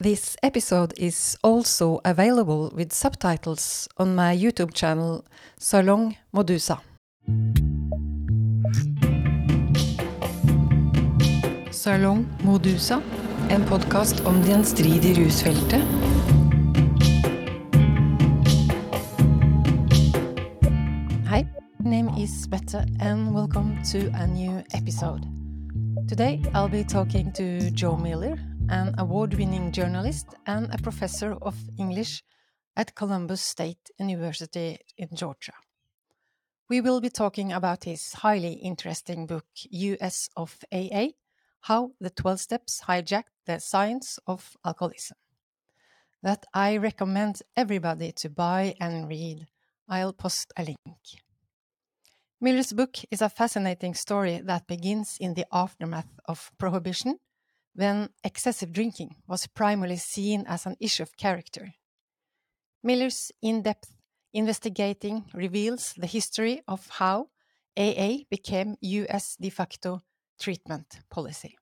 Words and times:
This 0.00 0.36
episode 0.44 0.94
is 0.96 1.36
also 1.42 2.00
available 2.04 2.70
with 2.72 2.92
subtitles 2.92 3.88
on 3.96 4.14
my 4.14 4.32
YouTube 4.32 4.72
channel 4.72 5.24
Salong 5.58 6.16
Modusa. 6.32 6.78
Salong 11.72 12.26
Modusa, 12.44 13.02
en 13.50 13.64
podkast 13.64 14.20
om 14.26 14.38
det 14.38 14.46
gjenstridige 14.46 15.24
rusfeltet. 15.24 15.82
Hi, 21.26 21.42
my 21.78 21.90
name 21.90 22.10
is 22.22 22.46
Bette, 22.46 22.86
and 23.00 23.34
welcome 23.34 23.82
to 23.90 23.98
a 24.14 24.26
new 24.26 24.62
episode. 24.74 25.26
Today 26.08 26.40
I'll 26.54 26.70
be 26.70 26.84
talking 26.84 27.32
to 27.32 27.70
Joe 27.70 27.96
Miller, 27.96 28.38
an 28.70 28.94
award 28.98 29.34
winning 29.34 29.72
journalist 29.72 30.26
and 30.46 30.72
a 30.72 30.78
professor 30.78 31.32
of 31.40 31.54
English 31.78 32.22
at 32.76 32.94
Columbus 32.94 33.40
State 33.40 33.90
University 33.98 34.78
in 34.96 35.08
Georgia. 35.14 35.54
We 36.68 36.80
will 36.80 37.00
be 37.00 37.08
talking 37.08 37.52
about 37.52 37.84
his 37.84 38.12
highly 38.12 38.54
interesting 38.54 39.26
book, 39.26 39.46
US 39.70 40.28
of 40.36 40.58
AA 40.72 41.08
How 41.60 41.92
the 41.98 42.10
12 42.10 42.40
Steps 42.40 42.82
Hijacked 42.86 43.32
the 43.46 43.58
Science 43.58 44.18
of 44.26 44.56
Alcoholism, 44.64 45.16
that 46.22 46.44
I 46.52 46.76
recommend 46.76 47.42
everybody 47.56 48.12
to 48.12 48.28
buy 48.28 48.74
and 48.80 49.08
read. 49.08 49.46
I'll 49.88 50.12
post 50.12 50.52
a 50.56 50.64
link. 50.64 51.22
Miller's 52.40 52.72
book 52.72 52.98
is 53.10 53.22
a 53.22 53.30
fascinating 53.30 53.94
story 53.94 54.40
that 54.44 54.66
begins 54.66 55.16
in 55.18 55.34
the 55.34 55.46
aftermath 55.50 56.20
of 56.26 56.52
Prohibition 56.58 57.18
when 57.78 58.08
excessive 58.24 58.72
drinking 58.72 59.14
was 59.28 59.46
primarily 59.46 59.96
seen 59.96 60.44
as 60.48 60.66
an 60.66 60.74
issue 60.80 61.04
of 61.04 61.16
character. 61.16 61.74
Miller's 62.82 63.30
in 63.40 63.62
depth 63.62 63.92
investigating 64.32 65.24
reveals 65.32 65.94
the 65.96 66.08
history 66.08 66.60
of 66.66 66.88
how 66.88 67.28
AA 67.76 68.24
became 68.28 68.76
US 68.80 69.36
de 69.36 69.48
facto 69.48 70.02
treatment 70.40 70.98
policy. 71.08 71.56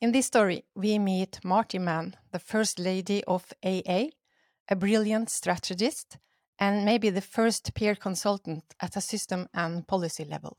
In 0.00 0.10
this 0.10 0.26
story, 0.26 0.64
we 0.74 0.98
meet 0.98 1.44
Marty 1.44 1.78
Mann, 1.78 2.16
the 2.32 2.40
first 2.40 2.80
lady 2.80 3.22
of 3.24 3.52
AA, 3.64 4.06
a 4.68 4.74
brilliant 4.74 5.30
strategist 5.30 6.18
and 6.58 6.84
maybe 6.84 7.08
the 7.08 7.20
first 7.20 7.72
peer 7.74 7.94
consultant 7.94 8.64
at 8.80 8.96
a 8.96 9.00
system 9.00 9.46
and 9.54 9.86
policy 9.86 10.24
level. 10.24 10.58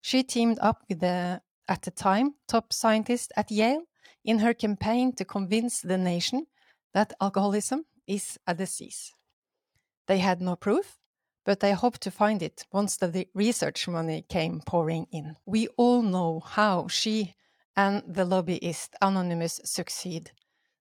She 0.00 0.24
teamed 0.24 0.58
up 0.60 0.82
with 0.88 0.98
the 0.98 1.40
at 1.68 1.82
the 1.82 1.90
time 1.90 2.34
top 2.48 2.72
scientist 2.72 3.32
at 3.36 3.50
Yale 3.50 3.82
in 4.24 4.38
her 4.38 4.54
campaign 4.54 5.12
to 5.14 5.24
convince 5.24 5.80
the 5.80 5.98
nation 5.98 6.46
that 6.94 7.12
alcoholism 7.20 7.84
is 8.06 8.38
a 8.46 8.54
disease. 8.54 9.12
They 10.06 10.18
had 10.18 10.40
no 10.40 10.56
proof, 10.56 10.98
but 11.44 11.60
they 11.60 11.72
hoped 11.72 12.00
to 12.02 12.10
find 12.10 12.42
it 12.42 12.64
once 12.72 12.96
the 12.96 13.26
research 13.34 13.88
money 13.88 14.24
came 14.28 14.60
pouring 14.60 15.06
in. 15.10 15.36
We 15.46 15.68
all 15.76 16.02
know 16.02 16.40
how 16.40 16.88
she 16.88 17.34
and 17.76 18.02
the 18.06 18.24
lobbyist 18.24 18.94
Anonymous 19.00 19.60
succeed. 19.64 20.32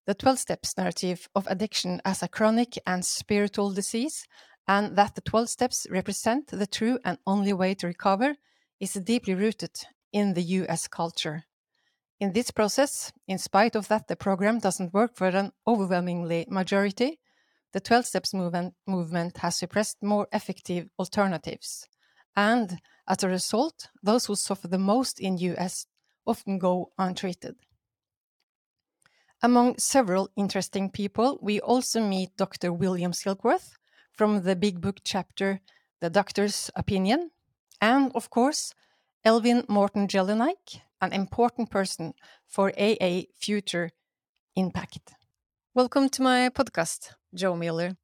The 0.05 0.13
12 0.13 0.39
steps 0.39 0.77
narrative 0.77 1.29
of 1.35 1.47
addiction 1.47 2.01
as 2.03 2.21
a 2.21 2.27
chronic 2.27 2.77
and 2.85 3.05
spiritual 3.05 3.71
disease, 3.71 4.25
and 4.67 4.95
that 4.97 5.15
the 5.15 5.21
12 5.21 5.49
steps 5.49 5.87
represent 5.89 6.47
the 6.47 6.67
true 6.67 6.99
and 7.05 7.17
only 7.25 7.53
way 7.53 7.73
to 7.75 7.87
recover, 7.87 8.35
is 8.79 8.93
deeply 8.93 9.35
rooted 9.35 9.85
in 10.11 10.33
the 10.33 10.43
US 10.43 10.87
culture. 10.87 11.45
In 12.19 12.33
this 12.33 12.51
process, 12.51 13.11
in 13.27 13.37
spite 13.37 13.75
of 13.75 13.87
that 13.87 14.07
the 14.07 14.15
program 14.15 14.59
doesn't 14.59 14.93
work 14.93 15.15
for 15.15 15.27
an 15.27 15.51
overwhelmingly 15.65 16.45
majority, 16.49 17.19
the 17.73 17.79
12 17.79 18.05
steps 18.05 18.33
movement, 18.33 18.73
movement 18.85 19.37
has 19.37 19.57
suppressed 19.57 19.97
more 20.03 20.27
effective 20.31 20.89
alternatives. 20.99 21.87
And 22.35 22.79
as 23.07 23.23
a 23.23 23.29
result, 23.29 23.89
those 24.03 24.25
who 24.25 24.35
suffer 24.35 24.67
the 24.67 24.77
most 24.77 25.19
in 25.19 25.37
US 25.37 25.87
often 26.25 26.59
go 26.59 26.91
untreated. 26.97 27.55
Among 29.41 29.77
several 29.79 30.29
interesting 30.35 30.91
people, 30.91 31.39
we 31.41 31.59
also 31.59 31.99
meet 31.99 32.37
Dr. 32.37 32.71
William 32.71 33.11
Silkworth 33.11 33.71
from 34.11 34.43
the 34.43 34.55
Big 34.55 34.79
Book 34.81 34.99
chapter 35.03 35.61
The 35.99 36.11
Doctor's 36.11 36.69
Opinion, 36.75 37.31
and 37.81 38.11
of 38.13 38.29
course, 38.29 38.75
Elvin 39.23 39.63
Morton 39.67 40.07
Jellinek, 40.07 40.81
an 40.99 41.13
important 41.13 41.69
person 41.69 42.13
for 42.47 42.73
AA 42.75 43.21
future 43.35 43.91
impact. 44.55 45.13
Welcome 45.75 46.09
to 46.09 46.23
my 46.23 46.49
podcast, 46.49 47.11
Joe 47.31 47.55
Miller. 47.55 47.97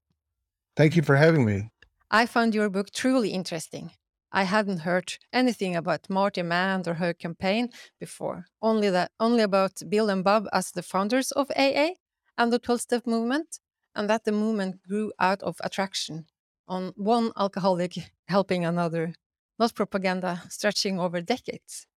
Thank 0.75 0.95
you 0.95 1.01
for 1.01 1.16
having 1.16 1.44
me. 1.44 1.72
I 2.11 2.28
found 2.28 2.53
your 2.53 2.69
book 2.69 2.91
truly 2.91 3.31
interesting. 3.31 3.94
I 4.31 4.44
hadn't 4.44 4.81
heard 4.81 5.17
anything 5.33 5.75
about 5.75 6.07
Marty 6.07 6.44
Mann 6.44 6.83
or 6.85 6.94
her 6.94 7.16
campaign 7.16 7.69
before, 7.99 8.45
only 8.61 8.91
that 8.91 9.09
only 9.19 9.41
about 9.41 9.81
Bill 9.89 10.11
and 10.11 10.23
Bob 10.23 10.47
as 10.53 10.69
the 10.69 10.84
founders 10.84 11.31
of 11.31 11.49
AA 11.57 11.95
and 12.38 12.53
the 12.53 12.59
12 12.59 12.81
step 12.81 13.07
movement, 13.07 13.57
and 13.95 14.07
that 14.07 14.23
the 14.23 14.31
movement 14.31 14.84
grew 14.88 15.11
out 15.19 15.41
of 15.41 15.55
attraction 15.63 16.28
on 16.67 16.94
one 16.95 17.31
alcoholic 17.35 17.95
helping 18.28 18.66
another 18.66 19.13
not 19.59 19.75
propaganda 19.75 20.44
stretching 20.50 21.00
over 21.00 21.22
decades. 21.22 21.88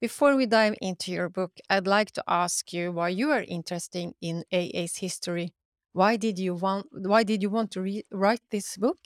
Before 0.00 0.36
we 0.36 0.46
dive 0.46 0.76
into 0.82 1.10
your 1.10 1.28
book, 1.28 1.52
I'd 1.70 1.86
like 1.86 2.10
to 2.12 2.24
ask 2.28 2.72
you 2.72 2.92
why 2.92 3.08
you 3.08 3.30
are 3.30 3.42
interested 3.42 4.12
in 4.20 4.44
AA's 4.52 4.96
history. 4.96 5.54
Why 5.92 6.16
did 6.16 6.38
you 6.38 6.54
want 6.54 6.88
why 6.92 7.22
did 7.22 7.40
you 7.40 7.48
want 7.48 7.70
to 7.72 8.02
write 8.10 8.42
this 8.50 8.76
book? 8.76 8.98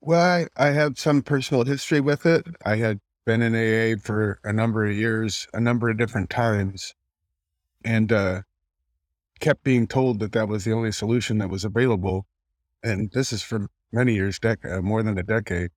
Well, 0.00 0.46
I, 0.56 0.68
I 0.68 0.70
have 0.70 0.98
some 0.98 1.22
personal 1.22 1.64
history 1.64 2.00
with 2.00 2.24
it. 2.24 2.46
I 2.64 2.76
had 2.76 3.00
been 3.26 3.42
in 3.42 3.54
AA 3.54 4.00
for 4.02 4.40
a 4.42 4.52
number 4.52 4.86
of 4.86 4.96
years, 4.96 5.46
a 5.52 5.60
number 5.60 5.90
of 5.90 5.98
different 5.98 6.30
times, 6.30 6.94
and 7.84 8.10
uh, 8.10 8.42
kept 9.40 9.62
being 9.64 9.86
told 9.86 10.20
that 10.20 10.32
that 10.32 10.48
was 10.48 10.64
the 10.64 10.72
only 10.72 10.92
solution 10.92 11.36
that 11.38 11.50
was 11.50 11.64
available. 11.64 12.26
And 12.82 13.10
this 13.12 13.32
is 13.32 13.42
for 13.42 13.68
many 13.92 14.14
years, 14.14 14.38
dec- 14.38 14.64
uh, 14.64 14.80
more 14.80 15.02
than 15.02 15.18
a 15.18 15.22
decade. 15.22 15.70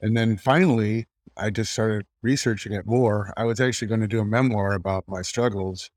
And 0.00 0.16
then 0.16 0.36
finally, 0.36 1.06
I 1.36 1.50
just 1.50 1.72
started 1.72 2.06
researching 2.22 2.72
it 2.72 2.86
more. 2.86 3.32
I 3.36 3.44
was 3.44 3.60
actually 3.60 3.88
going 3.88 4.00
to 4.00 4.08
do 4.08 4.20
a 4.20 4.24
memoir 4.24 4.72
about 4.72 5.04
my 5.06 5.22
struggles. 5.22 5.90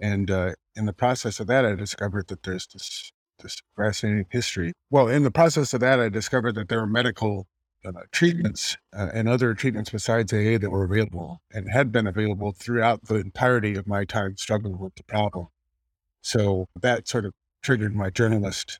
And 0.00 0.30
uh, 0.30 0.54
in 0.74 0.86
the 0.86 0.92
process 0.92 1.40
of 1.40 1.46
that, 1.48 1.64
I 1.64 1.74
discovered 1.74 2.28
that 2.28 2.42
there's 2.42 2.66
this, 2.66 3.12
this 3.40 3.62
fascinating 3.76 4.26
history. 4.30 4.72
Well, 4.90 5.08
in 5.08 5.22
the 5.22 5.30
process 5.30 5.72
of 5.74 5.80
that, 5.80 6.00
I 6.00 6.08
discovered 6.08 6.54
that 6.56 6.68
there 6.68 6.80
were 6.80 6.86
medical 6.86 7.46
uh, 7.84 7.92
treatments 8.12 8.76
uh, 8.96 9.08
and 9.12 9.28
other 9.28 9.54
treatments 9.54 9.90
besides 9.90 10.32
AA 10.32 10.58
that 10.58 10.70
were 10.70 10.84
available 10.84 11.42
and 11.52 11.70
had 11.70 11.90
been 11.90 12.06
available 12.06 12.52
throughout 12.52 13.04
the 13.04 13.16
entirety 13.16 13.74
of 13.74 13.86
my 13.86 14.04
time 14.04 14.36
struggling 14.36 14.78
with 14.78 14.94
the 14.94 15.04
problem. 15.04 15.48
So 16.20 16.68
that 16.80 17.08
sort 17.08 17.24
of 17.24 17.32
triggered 17.62 17.94
my 17.94 18.10
journalist 18.10 18.78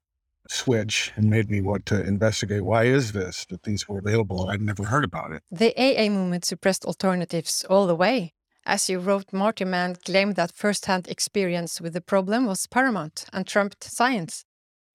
switch 0.48 1.12
and 1.16 1.30
made 1.30 1.50
me 1.50 1.60
want 1.60 1.86
to 1.86 2.02
investigate 2.04 2.64
why 2.64 2.84
is 2.84 3.12
this 3.12 3.46
that 3.50 3.62
these 3.62 3.88
were 3.88 3.98
available? 3.98 4.48
I'd 4.48 4.60
never 4.60 4.84
heard 4.84 5.04
about 5.04 5.32
it. 5.32 5.42
The 5.50 5.72
aa 5.76 6.08
movement 6.08 6.44
suppressed 6.44 6.84
alternatives 6.84 7.64
all 7.68 7.86
the 7.86 7.94
way. 7.94 8.34
As 8.64 8.88
you 8.88 9.00
wrote 9.00 9.32
marty 9.32 9.64
mann 9.64 9.96
claimed 9.96 10.36
that 10.36 10.52
first-hand 10.52 11.08
experience 11.08 11.80
with 11.80 11.94
the 11.94 12.00
problem 12.00 12.46
was 12.46 12.66
paramount 12.66 13.24
and 13.32 13.46
trumped 13.46 13.82
science. 13.84 14.44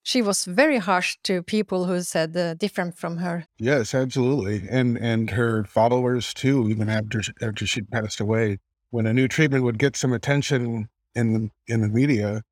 She 0.04 0.22
was 0.22 0.46
very 0.46 0.78
harsh 0.78 1.18
to 1.24 1.44
people 1.44 1.86
who 1.86 2.02
said 2.02 2.36
uh, 2.38 2.54
different 2.54 2.98
from 2.98 3.18
her. 3.18 3.46
Yes 3.58 3.94
absolutely. 3.94 4.64
And 4.70 4.98
and 4.98 5.32
her 5.32 5.66
followers 5.66 6.34
too 6.34 6.70
even 6.70 6.88
after 6.90 7.22
after 7.42 7.66
she 7.66 7.82
passed 7.82 8.20
away. 8.20 8.60
When 8.90 9.06
a 9.06 9.14
new 9.14 9.28
treatment 9.28 9.64
would 9.66 9.80
get 9.80 9.98
some 9.98 10.14
attention 10.14 10.88
in 11.14 11.34
the 11.34 11.50
in 11.68 11.82
the 11.82 11.90
media 11.90 12.44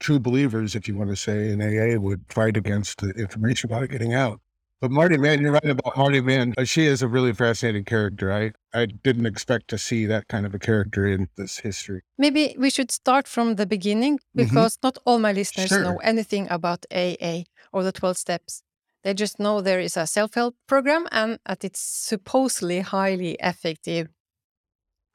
true 0.00 0.18
believers, 0.18 0.74
if 0.74 0.88
you 0.88 0.96
want 0.96 1.10
to 1.10 1.16
say, 1.16 1.50
in 1.50 1.60
AA 1.60 1.98
would 2.00 2.24
fight 2.28 2.56
against 2.56 3.00
the 3.00 3.10
information 3.10 3.70
about 3.70 3.82
it 3.82 3.90
getting 3.90 4.14
out. 4.14 4.40
But 4.80 4.92
Marty 4.92 5.18
Mann, 5.18 5.40
you're 5.40 5.50
right 5.50 5.64
about 5.64 5.96
Marty 5.96 6.20
Mann. 6.20 6.54
Uh, 6.56 6.62
she 6.62 6.86
is 6.86 7.02
a 7.02 7.08
really 7.08 7.32
fascinating 7.32 7.84
character. 7.84 8.32
I, 8.32 8.52
I 8.72 8.86
didn't 8.86 9.26
expect 9.26 9.66
to 9.68 9.78
see 9.78 10.06
that 10.06 10.28
kind 10.28 10.46
of 10.46 10.54
a 10.54 10.58
character 10.60 11.04
in 11.04 11.28
this 11.36 11.58
history. 11.58 12.02
Maybe 12.16 12.54
we 12.56 12.70
should 12.70 12.92
start 12.92 13.26
from 13.26 13.56
the 13.56 13.66
beginning 13.66 14.18
mm-hmm. 14.18 14.44
because 14.44 14.76
mm-hmm. 14.76 14.86
not 14.86 14.98
all 15.04 15.18
my 15.18 15.32
listeners 15.32 15.68
sure. 15.68 15.82
know 15.82 15.96
anything 15.96 16.46
about 16.48 16.86
AA 16.92 17.42
or 17.72 17.82
the 17.82 17.90
12 17.90 18.16
steps. 18.16 18.62
They 19.02 19.14
just 19.14 19.40
know 19.40 19.60
there 19.60 19.80
is 19.80 19.96
a 19.96 20.06
self 20.06 20.34
help 20.34 20.54
program 20.68 21.08
and 21.10 21.40
that 21.46 21.64
it's 21.64 21.80
supposedly 21.80 22.80
highly 22.80 23.36
effective. 23.40 24.08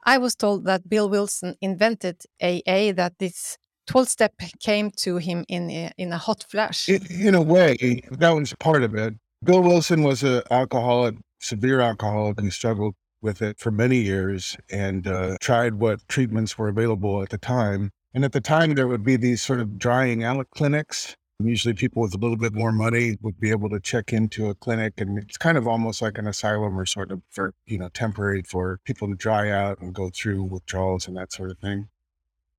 I 0.04 0.18
was 0.18 0.34
told 0.34 0.66
that 0.66 0.90
Bill 0.90 1.08
Wilson 1.08 1.56
invented 1.62 2.22
AA, 2.42 2.92
that 2.92 3.14
this 3.18 3.56
12 3.86 4.08
step 4.08 4.32
came 4.60 4.90
to 4.90 5.16
him 5.16 5.44
in 5.48 5.70
a, 5.70 5.90
in 5.98 6.12
a 6.12 6.18
hot 6.18 6.44
flash. 6.48 6.88
In, 6.88 7.02
in 7.10 7.34
a 7.34 7.42
way, 7.42 8.02
that 8.10 8.30
was 8.30 8.52
part 8.54 8.82
of 8.82 8.94
it. 8.94 9.14
Bill 9.42 9.62
Wilson 9.62 10.02
was 10.02 10.22
an 10.22 10.42
alcoholic, 10.50 11.16
severe 11.40 11.80
alcoholic, 11.80 12.38
and 12.38 12.52
struggled 12.52 12.94
with 13.20 13.42
it 13.42 13.58
for 13.58 13.70
many 13.70 13.96
years 13.96 14.56
and 14.70 15.06
uh, 15.06 15.36
tried 15.40 15.74
what 15.74 16.06
treatments 16.08 16.56
were 16.56 16.68
available 16.68 17.22
at 17.22 17.30
the 17.30 17.38
time. 17.38 17.90
And 18.12 18.24
at 18.24 18.32
the 18.32 18.40
time, 18.40 18.74
there 18.74 18.86
would 18.86 19.02
be 19.02 19.16
these 19.16 19.42
sort 19.42 19.60
of 19.60 19.78
drying 19.78 20.22
out 20.22 20.48
clinics. 20.50 21.16
Usually, 21.40 21.74
people 21.74 22.00
with 22.00 22.14
a 22.14 22.18
little 22.18 22.36
bit 22.36 22.54
more 22.54 22.70
money 22.70 23.16
would 23.22 23.40
be 23.40 23.50
able 23.50 23.68
to 23.70 23.80
check 23.80 24.12
into 24.12 24.48
a 24.48 24.54
clinic, 24.54 24.94
and 24.98 25.18
it's 25.18 25.36
kind 25.36 25.58
of 25.58 25.66
almost 25.66 26.00
like 26.00 26.16
an 26.16 26.28
asylum 26.28 26.78
or 26.78 26.86
sort 26.86 27.10
of 27.10 27.22
for, 27.28 27.54
you 27.66 27.76
know, 27.76 27.88
temporary 27.88 28.42
for 28.42 28.78
people 28.84 29.08
to 29.08 29.16
dry 29.16 29.50
out 29.50 29.80
and 29.80 29.94
go 29.94 30.10
through 30.14 30.44
withdrawals 30.44 31.08
and 31.08 31.16
that 31.16 31.32
sort 31.32 31.50
of 31.50 31.58
thing. 31.58 31.88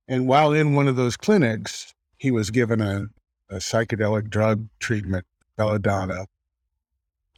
And 0.08 0.28
while 0.28 0.52
in 0.52 0.74
one 0.74 0.88
of 0.88 0.96
those 0.96 1.16
clinics, 1.16 1.92
he 2.16 2.30
was 2.30 2.50
given 2.50 2.80
a, 2.80 3.06
a 3.50 3.56
psychedelic 3.56 4.30
drug 4.30 4.68
treatment, 4.78 5.26
belladonna, 5.56 6.26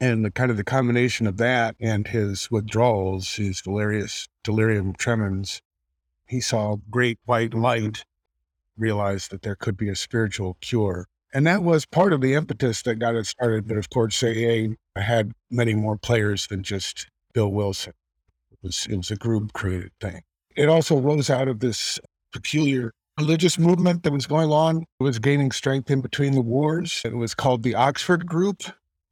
and 0.01 0.25
the 0.25 0.31
kind 0.31 0.51
of 0.51 0.57
the 0.57 0.65
combination 0.65 1.27
of 1.27 1.39
that 1.39 1.75
and 1.81 2.07
his 2.07 2.51
withdrawals, 2.51 3.35
his 3.35 3.63
delirious 3.63 4.29
delirium 4.45 4.95
tremens, 4.95 5.61
he 6.27 6.41
saw 6.41 6.77
great 6.91 7.19
white 7.25 7.55
light, 7.55 8.05
realized 8.77 9.31
that 9.31 9.43
there 9.43 9.57
could 9.57 9.77
be 9.77 9.89
a 9.89 9.97
spiritual 9.97 10.57
cure. 10.61 11.07
And 11.33 11.47
that 11.47 11.63
was 11.63 11.85
part 11.85 12.13
of 12.13 12.21
the 12.21 12.35
impetus 12.35 12.83
that 12.83 12.97
got 12.97 13.17
it 13.17 13.27
started. 13.27 13.67
But 13.67 13.77
of 13.77 13.91
course, 13.91 14.23
AA 14.23 14.69
had 14.95 15.33
many 15.51 15.75
more 15.75 15.97
players 15.97 16.47
than 16.47 16.63
just 16.63 17.09
Bill 17.33 17.51
Wilson. 17.51 17.95
It 18.53 18.59
was, 18.63 18.87
it 18.89 18.97
was 18.97 19.11
a 19.11 19.17
group 19.17 19.53
created 19.53 19.93
thing. 20.01 20.23
It 20.55 20.69
also 20.69 20.99
rose 20.99 21.29
out 21.29 21.49
of 21.49 21.61
this 21.61 21.99
peculiar 22.33 22.93
religious 23.19 23.59
movement 23.59 24.05
that 24.05 24.13
was 24.13 24.27
going 24.27 24.51
on. 24.51 24.85
It 25.01 25.03
was 25.03 25.19
gaining 25.19 25.51
strength 25.51 25.91
in 25.91 26.01
between 26.01 26.35
the 26.35 26.41
wars. 26.41 27.03
It 27.05 27.17
was 27.17 27.35
called 27.35 27.63
the 27.63 27.75
Oxford 27.75 28.27
Group 28.27 28.63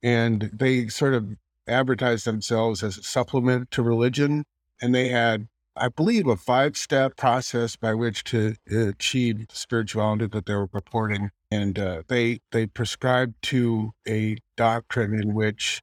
and 0.02 0.50
they 0.52 0.86
sort 0.86 1.14
of 1.14 1.36
advertised 1.66 2.24
themselves 2.24 2.82
as 2.82 2.96
a 2.96 3.02
supplement 3.02 3.70
to 3.72 3.82
religion. 3.82 4.44
And 4.80 4.94
they 4.94 5.08
had, 5.08 5.48
I 5.74 5.88
believe, 5.88 6.28
a 6.28 6.36
five 6.36 6.76
step 6.76 7.16
process 7.16 7.74
by 7.74 7.94
which 7.94 8.22
to 8.24 8.54
achieve 8.70 9.46
spirituality 9.50 10.26
that 10.26 10.46
they 10.46 10.54
were 10.54 10.68
purporting. 10.68 11.30
And 11.50 11.78
uh, 11.78 12.02
they 12.08 12.40
they 12.52 12.66
prescribed 12.66 13.34
to 13.42 13.92
a 14.06 14.36
doctrine 14.56 15.20
in 15.20 15.34
which 15.34 15.80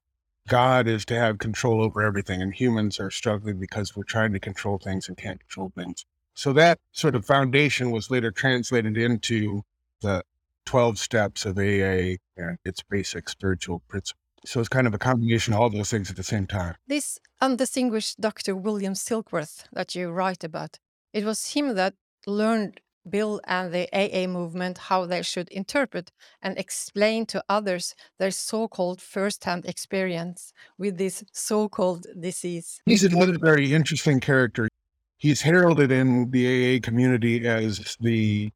God 0.48 0.88
is 0.88 1.06
to 1.06 1.16
have 1.16 1.38
control 1.38 1.82
over 1.82 2.02
everything, 2.02 2.42
and 2.42 2.54
humans 2.54 3.00
are 3.00 3.12
struggling 3.12 3.60
because 3.60 3.96
we're 3.96 4.04
trying 4.04 4.34
to 4.34 4.40
control 4.40 4.78
things 4.78 5.08
and 5.08 5.18
can't 5.18 5.40
control 5.40 5.72
things. 5.76 6.06
So 6.34 6.54
that 6.54 6.80
sort 6.92 7.16
of 7.16 7.26
foundation 7.26 7.92
was 7.92 8.10
later 8.10 8.32
translated 8.32 8.98
into 8.98 9.64
the 10.02 10.24
12 10.66 10.98
steps 10.98 11.46
of 11.46 11.58
AA 11.58 12.18
and 12.38 12.58
its 12.66 12.82
basic 12.90 13.30
spiritual 13.30 13.82
principles. 13.88 14.20
So 14.46 14.60
it's 14.60 14.70
kind 14.70 14.88
of 14.88 14.94
a 14.94 14.98
combination 14.98 15.54
of 15.54 15.62
all 15.62 15.70
those 15.70 15.90
things 15.90 16.10
at 16.10 16.18
the 16.18 16.24
same 16.24 16.48
time. 16.48 16.76
This 16.88 17.20
undistinguished 17.42 18.20
Dr. 18.20 18.56
William 18.56 18.94
Silkworth 18.94 19.66
that 19.72 19.96
you 19.96 20.10
write 20.10 20.44
about, 20.44 20.80
it 21.14 21.24
was 21.24 21.54
him 21.54 21.76
that 21.76 21.94
learned 22.28 22.82
Bill 23.10 23.42
and 23.46 23.74
the 23.74 23.88
AA 23.94 24.28
movement 24.28 24.78
how 24.78 25.06
they 25.06 25.22
should 25.22 25.50
interpret 25.50 26.12
and 26.42 26.58
explain 26.58 27.26
to 27.28 27.44
others 27.50 27.96
their 28.18 28.32
so 28.32 28.68
called 28.68 29.02
first 29.02 29.44
hand 29.44 29.66
experience 29.66 30.54
with 30.78 30.98
this 30.98 31.24
so 31.32 31.68
called 31.68 32.08
disease. 32.20 32.82
He's 32.86 33.04
another 33.04 33.38
very 33.38 33.74
interesting 33.74 34.20
character. 34.20 34.70
He's 35.24 35.44
heralded 35.44 35.90
in 35.90 36.32
the 36.32 36.76
AA 36.76 36.86
community 36.86 37.48
as 37.48 37.96
the 38.02 38.52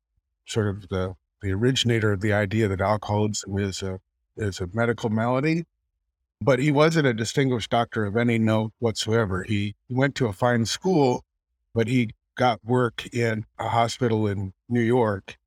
sort 0.45 0.67
of 0.67 0.89
the 0.89 1.15
the 1.41 1.53
originator 1.53 2.11
of 2.11 2.19
the 2.19 2.33
idea 2.33 2.67
that 2.67 2.81
alcoholism 2.81 3.57
is 3.57 3.81
a 3.81 4.01
is 4.35 4.59
a 4.59 4.67
medical 4.73 5.09
malady. 5.09 5.63
But 6.41 6.59
he 6.59 6.73
wasn't 6.73 7.07
a 7.07 7.13
distinguished 7.13 7.69
doctor 7.69 8.03
of 8.05 8.17
any 8.17 8.37
note 8.37 8.73
whatsoever. 8.79 9.43
He, 9.43 9.75
went 9.89 10.15
to 10.15 10.25
a 10.25 10.33
fine 10.33 10.65
school, 10.65 11.23
but 11.73 11.87
he 11.87 12.09
got 12.35 12.59
work 12.65 13.07
in 13.15 13.45
a 13.57 13.69
hospital 13.69 14.27
in 14.27 14.51
New 14.67 14.81
York 14.81 15.37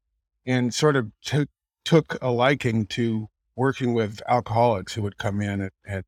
and 0.47 0.73
sort 0.73 0.97
of 0.97 1.13
took 1.23 1.51
took 1.85 2.17
a 2.23 2.31
liking 2.31 2.87
to 2.97 3.29
working 3.57 3.93
with 3.93 4.23
alcoholics 4.27 4.95
who 4.95 5.03
would 5.03 5.19
come 5.19 5.43
in 5.43 5.61
and, 5.61 5.71
and 5.85 6.05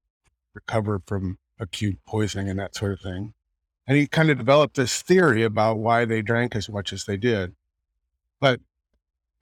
recover 0.55 1.03
from 1.05 1.37
acute 1.61 1.99
poisoning 2.07 2.49
and 2.49 2.59
that 2.59 2.75
sort 2.75 2.93
of 2.93 3.01
thing. 3.01 3.35
And 3.87 3.97
he 3.97 4.07
kind 4.07 4.31
of 4.31 4.39
developed 4.39 4.77
this 4.77 5.03
theory 5.03 5.43
about 5.43 5.79
why 5.79 6.05
they 6.05 6.23
drank 6.23 6.55
as 6.55 6.69
much 6.69 6.93
as 6.93 7.05
they 7.05 7.17
did. 7.17 7.55
But 8.41 8.61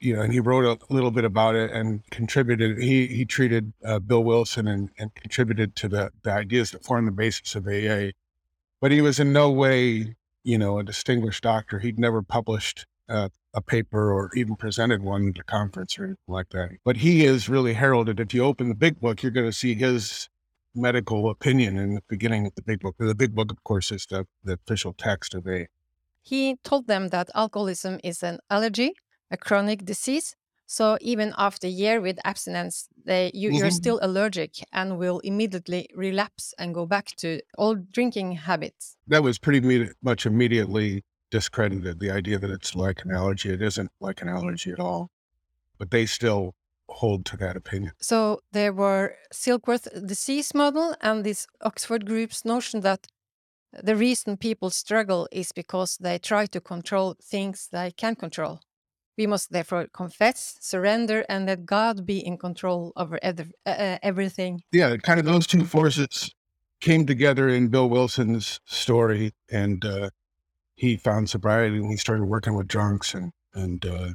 you 0.01 0.17
know, 0.17 0.23
and 0.23 0.33
he 0.33 0.41
wrote 0.41 0.65
a 0.65 0.93
little 0.93 1.11
bit 1.11 1.25
about 1.25 1.55
it 1.55 1.71
and 1.71 2.03
contributed. 2.11 2.79
He 2.79 3.07
he 3.07 3.25
treated 3.27 3.73
uh, 3.85 3.99
Bill 3.99 4.25
Wilson 4.25 4.67
and, 4.67 4.89
and 4.99 5.15
contributed 5.15 5.77
to 5.77 5.89
the, 5.89 6.11
the 6.23 6.33
ideas 6.33 6.71
that 6.71 6.85
formed 6.85 7.07
the 7.07 7.13
basis 7.13 7.55
of 7.55 7.67
AA. 7.67 8.13
But 8.81 8.93
he 8.93 9.03
was 9.03 9.21
in 9.21 9.33
no 9.33 9.51
way, 9.51 10.17
you 10.43 10.57
know, 10.57 10.79
a 10.79 10.85
distinguished 10.85 11.43
doctor. 11.43 11.79
He'd 11.79 11.99
never 11.99 12.23
published 12.23 12.87
uh, 13.11 13.29
a 13.53 13.61
paper 13.61 14.13
or 14.13 14.31
even 14.35 14.57
presented 14.57 15.03
one 15.03 15.29
at 15.29 15.41
a 15.41 15.45
conference 15.45 15.99
or 15.99 16.05
anything 16.05 16.19
like 16.29 16.49
that. 16.51 16.71
But 16.83 16.99
he 16.99 17.27
is 17.27 17.49
really 17.49 17.75
heralded. 17.75 18.21
If 18.21 18.33
you 18.33 18.45
open 18.45 18.69
the 18.71 18.75
big 18.75 19.01
book, 19.01 19.23
you're 19.23 19.33
going 19.33 19.47
to 19.47 19.53
see 19.53 19.75
his 19.75 20.31
medical 20.75 21.29
opinion 21.31 21.77
in 21.79 21.95
the 21.95 22.03
beginning 22.09 22.47
of 22.47 22.55
the 22.55 22.63
big 22.63 22.81
book. 22.81 22.97
The 22.99 23.15
big 23.15 23.35
book, 23.35 23.51
of 23.53 23.63
course, 23.65 23.91
is 23.93 24.07
the, 24.07 24.27
the 24.45 24.55
official 24.55 24.93
text 24.95 25.35
of 25.35 25.47
AA. 25.47 25.67
He 26.23 26.57
told 26.65 26.87
them 26.87 27.09
that 27.09 27.31
alcoholism 27.35 28.01
is 28.05 28.23
an 28.23 28.39
allergy 28.51 28.95
a 29.33 29.37
chronic 29.37 29.85
disease. 29.85 30.35
So 30.67 30.99
even 31.01 31.33
after 31.39 31.67
a 31.67 31.71
year 31.71 32.01
with 32.01 32.19
abstinence, 32.25 32.89
they, 33.05 33.31
you, 33.35 33.51
you're 33.51 33.69
Mhm. 33.69 33.73
still 33.83 33.99
allergic 34.03 34.57
and 34.73 34.99
will 34.99 35.21
immediately 35.21 35.89
relapse 35.95 36.53
and 36.59 36.75
go 36.75 36.85
back 36.87 37.07
to 37.19 37.41
old 37.59 37.93
drinking 37.93 38.33
habits. 38.33 38.97
That 39.07 39.23
was 39.23 39.39
pretty 39.39 39.89
much 40.03 40.27
immediately 40.27 41.05
discredited. 41.31 42.01
The 42.01 42.11
idea 42.11 42.39
that 42.39 42.51
it's 42.51 42.75
like 42.75 43.05
an 43.05 43.13
allergy, 43.13 43.51
it 43.51 43.63
isn't 43.63 43.91
like 44.01 44.21
an 44.23 44.29
allergy 44.29 44.71
at 44.73 44.81
all. 44.81 45.11
But 45.79 45.91
they 45.91 46.07
still 46.07 46.55
hold 46.91 47.25
to 47.27 47.37
that 47.39 47.57
opinion. 47.57 47.93
So 48.01 48.41
there 48.53 48.73
were 48.73 49.15
Silkworth 49.33 49.89
disease 50.07 50.55
model 50.55 50.95
and 51.01 51.25
this 51.25 51.47
Oxford 51.63 52.07
group's 52.07 52.45
notion 52.45 52.81
that 52.81 53.07
the 53.73 53.97
reason 53.97 54.37
people 54.37 54.71
struggle 54.71 55.29
is 55.31 55.53
because 55.53 55.97
they 55.99 56.19
try 56.19 56.47
to 56.47 56.61
control 56.61 57.17
things 57.23 57.69
they 57.71 57.93
can 57.93 58.17
control. 58.17 58.61
We 59.17 59.27
must 59.27 59.53
therefore 59.53 59.87
confess, 59.93 60.57
surrender, 60.61 61.25
and 61.29 61.47
let 61.47 61.67
God 61.67 62.07
be 62.07 62.19
in 62.19 62.39
control 62.39 62.93
over 62.97 63.19
ev- 63.23 63.53
uh, 63.67 63.99
everything. 64.03 64.63
Yeah, 64.73 64.97
kind 64.97 65.21
of 65.21 65.27
those 65.27 65.47
two 65.47 65.65
forces 65.65 66.35
came 66.81 67.07
together 67.07 67.49
in 67.49 67.69
Bill 67.69 67.89
Wilson's 67.89 68.61
story, 68.65 69.35
and 69.51 69.85
uh, 69.85 70.11
he 70.75 70.97
found 70.97 71.29
sobriety 71.29 71.77
and 71.77 71.91
he 71.91 71.97
started 71.97 72.25
working 72.25 72.55
with 72.55 72.67
drunks, 72.67 73.15
and 73.15 73.33
and 73.53 73.85
uh, 73.85 74.09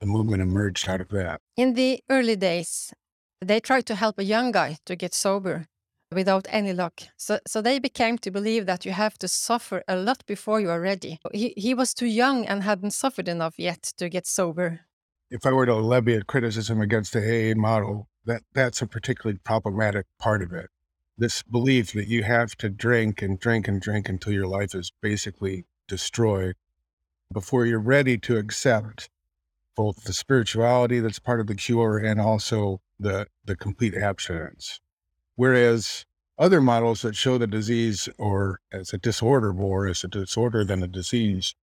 the 0.00 0.06
movement 0.06 0.42
emerged 0.42 0.88
out 0.88 1.00
of 1.00 1.08
that. 1.08 1.40
In 1.56 1.74
the 1.74 2.00
early 2.10 2.36
days, 2.36 2.92
they 3.40 3.60
tried 3.60 3.86
to 3.86 3.94
help 3.94 4.18
a 4.18 4.24
young 4.24 4.52
guy 4.52 4.78
to 4.86 4.96
get 4.96 5.14
sober 5.14 5.66
without 6.12 6.46
any 6.50 6.72
luck. 6.72 7.02
So, 7.16 7.38
so 7.46 7.60
they 7.60 7.78
became 7.78 8.18
to 8.18 8.30
believe 8.30 8.66
that 8.66 8.84
you 8.84 8.92
have 8.92 9.18
to 9.18 9.28
suffer 9.28 9.82
a 9.88 9.96
lot 9.96 10.24
before 10.26 10.60
you 10.60 10.70
are 10.70 10.80
ready. 10.80 11.18
He, 11.32 11.52
he 11.56 11.74
was 11.74 11.94
too 11.94 12.06
young 12.06 12.46
and 12.46 12.62
hadn't 12.62 12.92
suffered 12.92 13.28
enough 13.28 13.54
yet 13.58 13.92
to 13.98 14.08
get 14.08 14.26
sober. 14.26 14.80
If 15.30 15.44
I 15.44 15.52
were 15.52 15.66
to 15.66 15.74
levy 15.74 16.14
a 16.14 16.22
criticism 16.22 16.80
against 16.80 17.12
the 17.12 17.20
AA 17.20 17.58
model, 17.58 18.08
that 18.24 18.42
that's 18.54 18.82
a 18.82 18.86
particularly 18.86 19.38
problematic 19.44 20.06
part 20.18 20.42
of 20.42 20.52
it. 20.52 20.70
This 21.18 21.42
belief 21.42 21.92
that 21.92 22.08
you 22.08 22.22
have 22.22 22.54
to 22.56 22.68
drink 22.68 23.22
and 23.22 23.38
drink 23.38 23.66
and 23.66 23.80
drink 23.80 24.08
until 24.08 24.32
your 24.32 24.46
life 24.46 24.74
is 24.74 24.92
basically 25.02 25.64
destroyed 25.88 26.54
before 27.32 27.66
you're 27.66 27.80
ready 27.80 28.18
to 28.18 28.36
accept 28.36 29.08
both 29.76 30.04
the 30.04 30.12
spirituality 30.12 31.00
that's 31.00 31.18
part 31.18 31.40
of 31.40 31.46
the 31.46 31.54
cure 31.54 31.98
and 31.98 32.20
also 32.20 32.80
the 32.98 33.26
the 33.44 33.56
complete 33.56 33.94
abstinence. 33.94 34.80
Whereas 35.36 36.06
other 36.38 36.60
models 36.60 37.02
that 37.02 37.16
show 37.16 37.38
the 37.38 37.46
disease 37.46 38.08
or 38.18 38.60
as 38.72 38.92
a 38.92 38.98
disorder 38.98 39.52
more 39.52 39.86
as 39.86 40.04
a 40.04 40.08
disorder 40.08 40.64
than 40.64 40.82
a 40.82 40.88
disease 40.88 41.54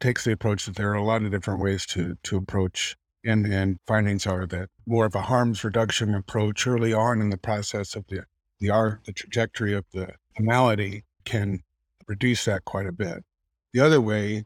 takes 0.00 0.24
the 0.24 0.32
approach 0.32 0.66
that 0.66 0.76
there 0.76 0.90
are 0.90 0.94
a 0.94 1.04
lot 1.04 1.22
of 1.22 1.30
different 1.30 1.60
ways 1.60 1.86
to 1.86 2.16
to 2.22 2.36
approach 2.36 2.96
and 3.24 3.46
and 3.46 3.78
findings 3.86 4.26
are 4.26 4.46
that 4.46 4.68
more 4.86 5.06
of 5.06 5.14
a 5.14 5.22
harms 5.22 5.64
reduction 5.64 6.14
approach 6.14 6.66
early 6.66 6.92
on 6.92 7.20
in 7.20 7.30
the 7.30 7.36
process 7.36 7.94
of 7.94 8.06
the 8.08 8.24
the 8.60 8.70
art 8.70 9.00
the 9.04 9.12
trajectory 9.12 9.74
of 9.74 9.84
the 9.92 10.14
malady 10.38 11.04
can 11.24 11.62
reduce 12.06 12.44
that 12.44 12.64
quite 12.64 12.86
a 12.86 12.92
bit. 12.92 13.24
The 13.72 13.80
other 13.80 14.00
way, 14.00 14.44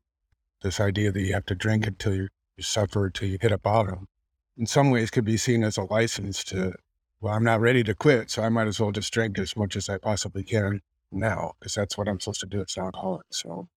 this 0.62 0.80
idea 0.80 1.12
that 1.12 1.21
you 1.21 1.33
have 1.35 1.47
to 1.47 1.54
drink 1.54 1.87
until 1.87 2.14
you, 2.14 2.28
you 2.59 2.65
suffer 2.65 3.07
until 3.07 3.29
you 3.29 3.38
hit 3.41 3.53
a 3.53 3.59
bottom, 3.59 4.09
in 4.57 4.67
some 4.67 4.91
ways 4.91 5.11
could 5.11 5.25
be 5.25 5.37
seen 5.37 5.65
as 5.65 5.79
a 5.79 5.85
license 5.85 6.45
to 6.45 6.75
well, 7.21 7.35
I'm 7.35 7.45
not 7.45 7.61
ready 7.61 7.83
to 7.85 7.95
quit, 7.95 8.31
so 8.31 8.43
I 8.43 8.49
might 8.49 8.69
as 8.69 8.79
well 8.79 8.93
just 8.93 9.12
drink 9.12 9.38
as 9.38 9.57
much 9.57 9.75
as 9.75 9.88
I 9.88 9.99
possibly 9.99 10.45
can 10.45 10.81
now, 11.11 11.55
because 11.59 11.75
that's 11.75 11.99
what 11.99 12.09
I'm 12.09 12.21
supposed 12.21 12.41
to 12.41 12.47
do 12.47 12.61
as 12.61 12.77
an 12.77 12.85
alcoholic. 12.85 13.27
So, 13.31 13.69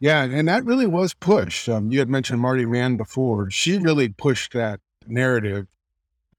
yeah, 0.00 0.22
and 0.22 0.48
that 0.48 0.64
really 0.64 0.86
was 0.86 1.14
pushed. 1.14 1.68
Um, 1.68 1.90
you 1.90 1.98
had 1.98 2.10
mentioned 2.10 2.40
Marty 2.40 2.66
Mann 2.66 2.96
before. 2.96 3.50
She 3.50 3.78
really 3.78 4.10
pushed 4.10 4.52
that 4.52 4.80
narrative 5.06 5.66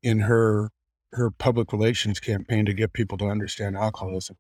in 0.04 0.22
her 0.22 0.70
her 1.14 1.32
public 1.32 1.72
relations 1.72 2.20
campaign 2.20 2.66
to 2.66 2.74
get 2.74 2.92
people 2.92 3.18
to 3.18 3.28
understand 3.28 3.78
alcoholism. 3.78 4.36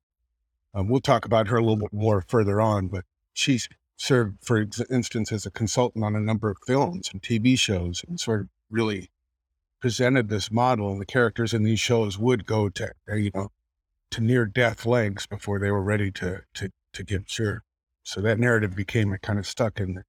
Um, 0.73 0.89
we'll 0.89 0.99
talk 0.99 1.23
about 1.25 1.47
her 1.47 1.55
a 1.55 1.61
little 1.61 1.77
bit 1.77 1.93
more 1.93 2.21
further 2.27 2.59
on, 2.59 2.89
but 2.89 3.05
she's 3.31 3.69
served, 3.97 4.37
for 4.43 4.67
instance, 4.89 5.31
as 5.31 5.45
a 5.45 5.51
consultant 5.51 6.03
on 6.03 6.15
a 6.15 6.19
number 6.19 6.49
of 6.49 6.57
films 6.65 7.09
and 7.11 7.21
TV 7.21 7.57
shows 7.57 8.03
and 8.07 8.19
sort 8.19 8.41
of 8.41 8.47
really 8.69 9.09
presented 9.79 10.29
this 10.29 10.51
model. 10.51 10.91
And 10.91 11.01
the 11.01 11.05
characters 11.05 11.53
in 11.53 11.63
these 11.63 11.79
shows 11.79 12.17
would 12.17 12.45
go 12.45 12.69
to, 12.69 12.91
uh, 13.09 13.15
you 13.15 13.31
know, 13.33 13.51
to 14.11 14.21
near 14.21 14.45
death 14.45 14.85
lengths 14.85 15.25
before 15.25 15.59
they 15.59 15.71
were 15.71 15.83
ready 15.83 16.11
to, 16.11 16.41
to, 16.55 16.69
to 16.93 17.03
give 17.03 17.23
sure. 17.27 17.63
So 18.03 18.21
that 18.21 18.39
narrative 18.39 18.75
became 18.75 19.11
a 19.13 19.17
kind 19.17 19.39
of 19.39 19.47
stuck 19.47 19.79
in 19.79 19.95
the 19.95 20.03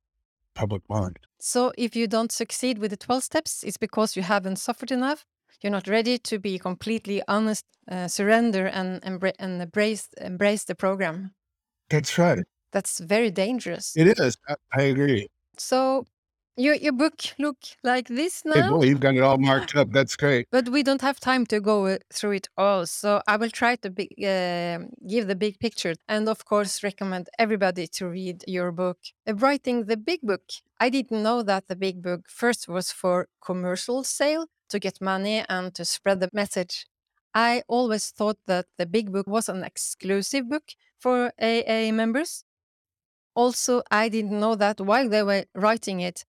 public 0.55 0.83
mind. 0.88 1.19
So 1.38 1.73
if 1.78 1.95
you 1.95 2.07
don't 2.07 2.33
succeed 2.33 2.78
with 2.78 2.90
the 2.90 2.97
12 2.97 3.23
steps, 3.23 3.62
it's 3.62 3.76
because 3.76 4.16
you 4.16 4.23
haven't 4.23 4.57
suffered 4.57 4.90
enough. 4.90 5.25
You're 5.62 5.71
not 5.71 5.88
ready 5.88 6.19
to 6.19 6.38
be 6.38 6.59
completely 6.59 7.23
honest, 7.28 7.64
uh, 7.90 8.09
surrender 8.09 8.66
and, 8.66 9.00
embra- 9.02 9.35
and 9.38 9.62
embrace, 9.62 10.09
embrace 10.21 10.64
the 10.64 10.75
program. 10.75 11.33
That's 11.88 12.19
right. 12.19 12.45
That's 12.73 12.99
very 13.00 13.30
dangerous. 13.30 13.96
It 13.96 14.18
is. 14.18 14.37
I, 14.49 14.54
I 14.75 14.82
agree. 14.82 15.28
So 15.58 16.06
your 16.56 16.75
your 16.75 16.92
book 16.92 17.14
look 17.38 17.58
like 17.82 18.08
this 18.08 18.42
Hey, 18.44 18.61
now, 18.61 18.70
boy, 18.70 18.85
you've 18.85 19.00
got 19.00 19.14
it 19.14 19.20
all 19.20 19.38
marked 19.38 19.75
up. 19.76 19.92
That's 19.92 20.16
great. 20.16 20.46
but 20.50 20.68
we 20.68 20.82
don't 20.82 21.02
have 21.02 21.20
time 21.20 21.44
to 21.46 21.61
go 21.61 21.87
uh, 21.87 21.99
through 22.12 22.32
it 22.32 22.49
all. 22.56 22.87
So 22.87 23.23
I 23.26 23.37
will 23.37 23.50
try 23.50 23.76
to 23.76 23.90
big, 23.90 24.12
uh, 24.25 24.78
give 25.06 25.26
the 25.26 25.37
big 25.37 25.58
picture, 25.58 25.94
and 26.08 26.28
of 26.28 26.44
course 26.44 26.82
recommend 26.82 27.28
everybody 27.38 27.87
to 27.88 28.08
read 28.08 28.44
your 28.46 28.73
book. 28.73 28.99
Uh, 29.28 29.35
writing 29.35 29.85
the 29.85 29.96
big 29.96 30.20
book, 30.23 30.42
I 30.80 30.88
didn't 30.88 31.23
know 31.23 31.42
that 31.42 31.68
the 31.68 31.76
big 31.76 32.02
book 32.02 32.28
first 32.28 32.68
was 32.68 32.90
for 32.90 33.28
commercial 33.44 34.02
sale 34.04 34.46
to 34.68 34.78
get 34.78 35.00
money 35.00 35.44
and 35.49 35.75
to 35.75 35.85
spread 35.85 36.20
the 36.20 36.30
message. 36.32 36.87
I 37.35 37.62
always 37.68 38.11
thought 38.11 38.38
that 38.46 38.64
the 38.78 38.87
big 38.87 39.12
book 39.12 39.26
was 39.26 39.50
an 39.50 39.62
exclusive 39.62 40.49
book 40.49 40.73
for 40.99 41.32
AA 41.38 41.92
members. 41.92 42.44
Also, 43.37 43.83
I 43.90 44.09
didn't 44.09 44.40
know 44.40 44.55
that 44.57 44.81
while 44.81 45.09
they 45.09 45.23
were 45.23 45.45
writing 45.55 46.00
it, 46.00 46.25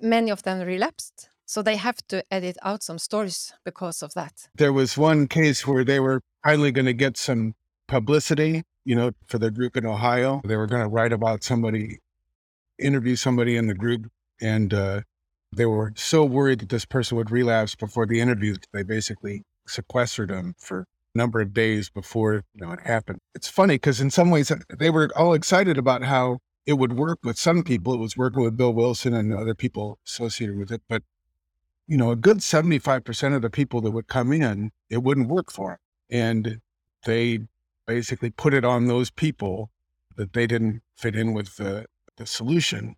many 0.00 0.30
of 0.30 0.42
them 0.42 0.58
relapsed. 0.66 1.28
So 1.46 1.62
they 1.62 1.76
have 1.76 1.98
to 2.08 2.24
edit 2.30 2.56
out 2.62 2.82
some 2.82 2.98
stories 2.98 3.52
because 3.64 4.02
of 4.02 4.14
that. 4.14 4.48
There 4.56 4.72
was 4.72 4.98
one 4.98 5.28
case 5.28 5.66
where 5.66 5.84
they 5.84 6.00
were 6.00 6.20
finally 6.42 6.72
going 6.72 6.86
to 6.86 6.92
get 6.94 7.16
some 7.16 7.54
publicity, 7.86 8.64
you 8.84 8.96
know, 8.96 9.12
for 9.26 9.38
the 9.38 9.50
group 9.50 9.76
in 9.76 9.86
Ohio. 9.86 10.40
They 10.44 10.56
were 10.56 10.66
going 10.66 10.82
to 10.82 10.88
write 10.88 11.12
about 11.12 11.44
somebody, 11.44 11.98
interview 12.78 13.16
somebody 13.16 13.56
in 13.56 13.68
the 13.68 13.74
group, 13.74 14.10
and 14.40 14.74
uh, 14.74 15.02
they 15.54 15.66
were 15.66 15.92
so 15.94 16.24
worried 16.24 16.60
that 16.60 16.70
this 16.70 16.84
person 16.84 17.16
would 17.18 17.30
relapse 17.30 17.74
before 17.76 18.06
the 18.06 18.20
interview, 18.20 18.56
they 18.72 18.82
basically 18.82 19.44
sequestered 19.66 20.30
them 20.30 20.54
for 20.58 20.86
number 21.14 21.40
of 21.40 21.52
days 21.52 21.90
before 21.90 22.44
you 22.54 22.66
know 22.66 22.72
it 22.72 22.80
happened. 22.80 23.18
It's 23.34 23.48
funny 23.48 23.74
because 23.74 24.00
in 24.00 24.10
some 24.10 24.30
ways 24.30 24.50
uh, 24.50 24.56
they 24.78 24.90
were 24.90 25.10
all 25.16 25.34
excited 25.34 25.78
about 25.78 26.02
how 26.02 26.38
it 26.66 26.74
would 26.74 26.94
work 26.94 27.18
with 27.24 27.38
some 27.38 27.62
people. 27.62 27.94
It 27.94 27.98
was 27.98 28.16
working 28.16 28.42
with 28.42 28.56
Bill 28.56 28.72
Wilson 28.72 29.14
and 29.14 29.34
other 29.34 29.54
people 29.54 29.98
associated 30.06 30.56
with 30.56 30.70
it, 30.70 30.82
but 30.88 31.02
you 31.86 31.96
know, 31.96 32.10
a 32.10 32.16
good 32.16 32.42
seventy-five 32.42 33.04
percent 33.04 33.34
of 33.34 33.42
the 33.42 33.50
people 33.50 33.80
that 33.82 33.90
would 33.90 34.06
come 34.06 34.32
in, 34.32 34.70
it 34.88 35.02
wouldn't 35.02 35.28
work 35.28 35.50
for 35.50 35.70
them, 35.70 35.78
and 36.10 36.60
they 37.04 37.40
basically 37.86 38.30
put 38.30 38.54
it 38.54 38.64
on 38.64 38.86
those 38.86 39.10
people 39.10 39.70
that 40.16 40.32
they 40.32 40.46
didn't 40.46 40.82
fit 40.96 41.16
in 41.16 41.32
with 41.32 41.56
the 41.56 41.86
the 42.16 42.26
solution 42.26 42.94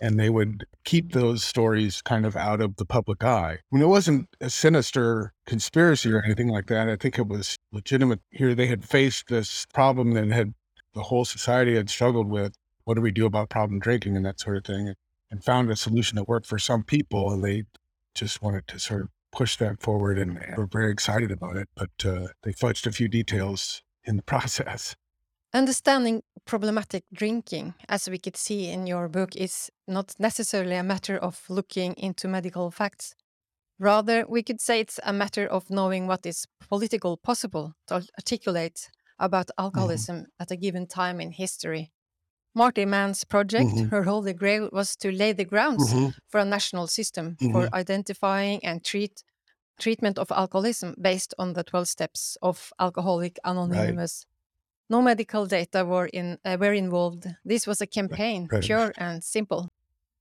and 0.00 0.18
they 0.18 0.30
would 0.30 0.66
keep 0.84 1.12
those 1.12 1.42
stories 1.42 2.02
kind 2.02 2.26
of 2.26 2.36
out 2.36 2.60
of 2.60 2.76
the 2.76 2.84
public 2.84 3.24
eye. 3.24 3.52
I 3.52 3.58
mean, 3.72 3.82
it 3.82 3.88
wasn't 3.88 4.28
a 4.40 4.50
sinister 4.50 5.32
conspiracy 5.46 6.12
or 6.12 6.22
anything 6.22 6.48
like 6.48 6.66
that. 6.66 6.88
I 6.88 6.96
think 6.96 7.18
it 7.18 7.28
was 7.28 7.56
legitimate. 7.72 8.20
Here 8.30 8.54
they 8.54 8.66
had 8.66 8.84
faced 8.84 9.28
this 9.28 9.66
problem 9.72 10.12
that 10.12 10.28
had 10.28 10.54
the 10.94 11.02
whole 11.02 11.24
society 11.24 11.76
had 11.76 11.90
struggled 11.90 12.28
with. 12.28 12.54
What 12.84 12.94
do 12.94 13.00
we 13.00 13.10
do 13.10 13.26
about 13.26 13.50
problem 13.50 13.80
drinking 13.80 14.16
and 14.16 14.24
that 14.26 14.40
sort 14.40 14.56
of 14.56 14.64
thing? 14.64 14.94
And 15.30 15.44
found 15.44 15.70
a 15.70 15.76
solution 15.76 16.16
that 16.16 16.28
worked 16.28 16.46
for 16.46 16.58
some 16.58 16.84
people, 16.84 17.32
and 17.32 17.42
they 17.42 17.64
just 18.14 18.40
wanted 18.40 18.68
to 18.68 18.78
sort 18.78 19.02
of 19.02 19.08
push 19.32 19.56
that 19.56 19.82
forward 19.82 20.18
and 20.18 20.38
were 20.56 20.66
very 20.66 20.92
excited 20.92 21.32
about 21.32 21.56
it. 21.56 21.68
But 21.74 21.90
uh, 22.04 22.28
they 22.42 22.52
fudged 22.52 22.86
a 22.86 22.92
few 22.92 23.08
details 23.08 23.82
in 24.04 24.16
the 24.16 24.22
process. 24.34 24.94
Understanding 25.56 26.22
problematic 26.44 27.04
drinking, 27.14 27.72
as 27.88 28.10
we 28.10 28.18
could 28.18 28.36
see 28.36 28.68
in 28.68 28.86
your 28.86 29.08
book, 29.08 29.34
is 29.34 29.70
not 29.88 30.14
necessarily 30.18 30.76
a 30.76 30.82
matter 30.82 31.16
of 31.16 31.42
looking 31.48 31.94
into 31.94 32.28
medical 32.28 32.70
facts. 32.70 33.14
Rather, 33.78 34.26
we 34.28 34.42
could 34.42 34.60
say 34.60 34.80
it's 34.80 35.00
a 35.02 35.14
matter 35.14 35.46
of 35.46 35.70
knowing 35.70 36.06
what 36.06 36.26
is 36.26 36.44
political 36.68 37.16
possible 37.16 37.72
to 37.86 37.94
articulate 38.18 38.90
about 39.18 39.50
alcoholism 39.56 40.26
at 40.38 40.50
a 40.50 40.56
given 40.56 40.86
time 40.86 41.22
in 41.22 41.32
history. 41.32 41.90
Marty 42.54 42.84
Mann's 42.84 43.24
project, 43.24 43.68
Mhm. 43.68 43.90
her 43.90 44.02
holy 44.02 44.34
grail, 44.34 44.68
was 44.72 44.94
to 44.96 45.10
lay 45.10 45.32
the 45.32 45.46
grounds 45.46 45.94
Mhm. 45.94 46.12
for 46.28 46.40
a 46.40 46.44
national 46.44 46.86
system 46.86 47.38
for 47.50 47.62
Mhm. 47.62 47.72
identifying 47.72 48.62
and 48.62 48.84
treat 48.84 49.24
treatment 49.80 50.18
of 50.18 50.30
alcoholism 50.32 50.94
based 51.00 51.32
on 51.38 51.54
the 51.54 51.64
12 51.64 51.88
steps 51.88 52.36
of 52.42 52.72
Alcoholic 52.78 53.38
Anonymous. 53.42 54.26
No 54.88 55.02
medical 55.02 55.46
data 55.46 55.84
were 55.84 56.06
in 56.06 56.38
uh, 56.44 56.56
were 56.60 56.72
involved. 56.72 57.26
This 57.44 57.66
was 57.66 57.80
a 57.80 57.86
campaign, 57.86 58.48
right. 58.50 58.62
pure 58.62 58.92
and 58.96 59.22
simple. 59.22 59.68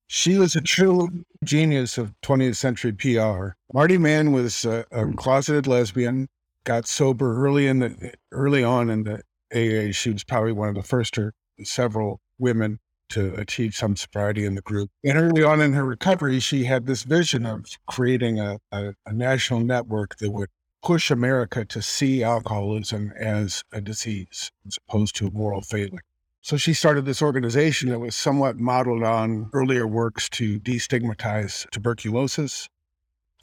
She 0.07 0.37
was 0.37 0.55
a 0.55 0.61
true 0.61 1.25
genius 1.43 1.97
of 1.97 2.13
20th 2.21 2.57
century 2.57 2.91
PR. 2.91 3.57
Marty 3.73 3.97
Mann 3.97 4.31
was 4.31 4.65
a, 4.65 4.85
a 4.91 5.11
closeted 5.13 5.65
lesbian, 5.65 6.29
got 6.63 6.87
sober 6.87 7.43
early 7.43 7.67
in 7.67 7.79
the 7.79 8.13
early 8.31 8.63
on 8.63 8.89
in 8.89 9.03
the 9.03 9.21
AA. 9.53 9.91
She 9.91 10.11
was 10.11 10.23
probably 10.23 10.51
one 10.51 10.69
of 10.69 10.75
the 10.75 10.83
first 10.83 11.17
or 11.17 11.33
several 11.63 12.19
women 12.37 12.79
to 13.09 13.33
achieve 13.35 13.75
some 13.75 13.95
sobriety 13.95 14.45
in 14.45 14.55
the 14.55 14.61
group. 14.61 14.89
And 15.03 15.17
early 15.17 15.43
on 15.43 15.61
in 15.61 15.73
her 15.73 15.85
recovery, 15.85 16.39
she 16.39 16.65
had 16.65 16.87
this 16.87 17.03
vision 17.03 17.45
of 17.45 17.65
creating 17.87 18.39
a, 18.39 18.59
a, 18.71 18.93
a 19.05 19.13
national 19.13 19.59
network 19.59 20.17
that 20.17 20.31
would 20.31 20.49
push 20.85 21.09
America 21.09 21.65
to 21.65 21.81
see 21.81 22.23
alcoholism 22.23 23.11
as 23.19 23.63
a 23.73 23.81
disease 23.81 24.51
as 24.67 24.77
opposed 24.87 25.15
to 25.15 25.25
a 25.25 25.31
moral 25.31 25.61
failing. 25.61 25.99
So 26.41 26.57
she 26.57 26.75
started 26.75 27.05
this 27.05 27.23
organization 27.23 27.89
that 27.89 27.97
was 27.97 28.15
somewhat 28.15 28.57
modeled 28.57 29.01
on 29.01 29.49
earlier 29.51 29.87
works 29.87 30.29
to 30.29 30.59
destigmatize 30.59 31.67
tuberculosis 31.71 32.69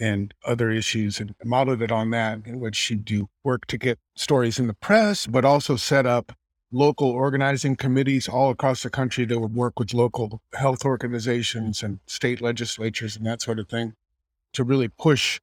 and 0.00 0.32
other 0.46 0.70
issues 0.70 1.18
and 1.18 1.34
modeled 1.44 1.82
it 1.82 1.90
on 1.90 2.10
that, 2.10 2.46
in 2.46 2.60
which 2.60 2.76
she'd 2.76 3.04
do 3.04 3.28
work 3.42 3.66
to 3.66 3.76
get 3.76 3.98
stories 4.14 4.60
in 4.60 4.68
the 4.68 4.74
press, 4.74 5.26
but 5.26 5.44
also 5.44 5.74
set 5.74 6.06
up 6.06 6.32
local 6.70 7.10
organizing 7.10 7.74
committees 7.74 8.28
all 8.28 8.50
across 8.50 8.84
the 8.84 8.90
country 8.90 9.24
that 9.24 9.40
would 9.40 9.54
work 9.54 9.80
with 9.80 9.92
local 9.92 10.40
health 10.54 10.84
organizations 10.84 11.82
and 11.82 11.98
state 12.06 12.40
legislatures 12.40 13.16
and 13.16 13.26
that 13.26 13.42
sort 13.42 13.58
of 13.58 13.68
thing 13.68 13.94
to 14.52 14.62
really 14.62 14.88
push 14.88 15.40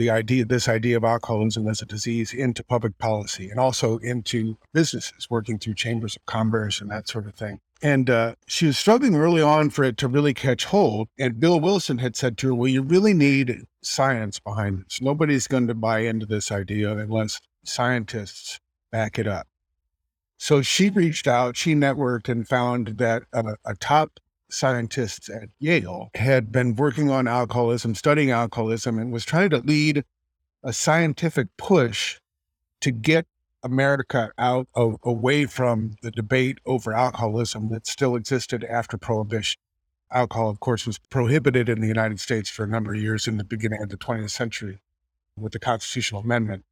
the 0.00 0.08
idea, 0.08 0.46
this 0.46 0.66
idea 0.66 0.96
of 0.96 1.04
alcoholism 1.04 1.68
as 1.68 1.82
a 1.82 1.86
disease 1.86 2.32
into 2.32 2.64
public 2.64 2.96
policy 2.96 3.50
and 3.50 3.60
also 3.60 3.98
into 3.98 4.56
businesses, 4.72 5.28
working 5.28 5.58
through 5.58 5.74
chambers 5.74 6.16
of 6.16 6.24
commerce 6.24 6.80
and 6.80 6.90
that 6.90 7.06
sort 7.06 7.26
of 7.26 7.34
thing. 7.34 7.60
And 7.82 8.08
uh, 8.08 8.34
she 8.46 8.64
was 8.64 8.78
struggling 8.78 9.14
early 9.14 9.42
on 9.42 9.68
for 9.68 9.84
it 9.84 9.98
to 9.98 10.08
really 10.08 10.32
catch 10.32 10.64
hold. 10.64 11.08
And 11.18 11.38
Bill 11.38 11.60
Wilson 11.60 11.98
had 11.98 12.16
said 12.16 12.38
to 12.38 12.48
her, 12.48 12.54
Well, 12.54 12.68
you 12.68 12.80
really 12.80 13.12
need 13.12 13.64
science 13.82 14.40
behind 14.40 14.86
this. 14.86 15.02
Nobody's 15.02 15.46
going 15.46 15.66
to 15.66 15.74
buy 15.74 15.98
into 15.98 16.24
this 16.24 16.50
idea 16.50 16.96
unless 16.96 17.38
scientists 17.62 18.58
back 18.90 19.18
it 19.18 19.28
up. 19.28 19.48
So 20.38 20.62
she 20.62 20.88
reached 20.88 21.28
out, 21.28 21.58
she 21.58 21.74
networked 21.74 22.30
and 22.30 22.48
found 22.48 22.96
that 22.96 23.24
uh, 23.34 23.54
a 23.66 23.74
top 23.74 24.18
scientist 24.52 25.28
at 25.28 25.48
Yale 25.58 26.10
had 26.14 26.52
been 26.52 26.74
working 26.74 27.10
on 27.10 27.26
alcoholism, 27.28 27.94
studying 27.94 28.30
alcoholism, 28.30 28.98
and 28.98 29.12
was 29.12 29.24
trying 29.24 29.50
to 29.50 29.58
lead 29.58 30.04
a 30.62 30.72
scientific 30.72 31.48
push 31.56 32.20
to 32.80 32.90
get 32.90 33.26
America 33.62 34.32
out 34.38 34.68
of 34.74 34.96
away 35.02 35.46
from 35.46 35.96
the 36.02 36.10
debate 36.10 36.58
over 36.64 36.92
alcoholism 36.92 37.68
that 37.68 37.86
still 37.86 38.16
existed 38.16 38.64
after 38.64 38.96
prohibition. 38.96 39.60
Alcohol, 40.10 40.50
of 40.50 40.60
course, 40.60 40.86
was 40.86 40.98
prohibited 40.98 41.68
in 41.68 41.80
the 41.80 41.86
United 41.86 42.18
States 42.20 42.48
for 42.50 42.64
a 42.64 42.68
number 42.68 42.94
of 42.94 43.00
years 43.00 43.28
in 43.28 43.36
the 43.36 43.44
beginning 43.44 43.82
of 43.82 43.90
the 43.90 43.96
20th 43.96 44.30
century 44.30 44.80
with 45.36 45.52
the 45.52 45.58
constitutional 45.58 46.22
amendment. 46.22 46.64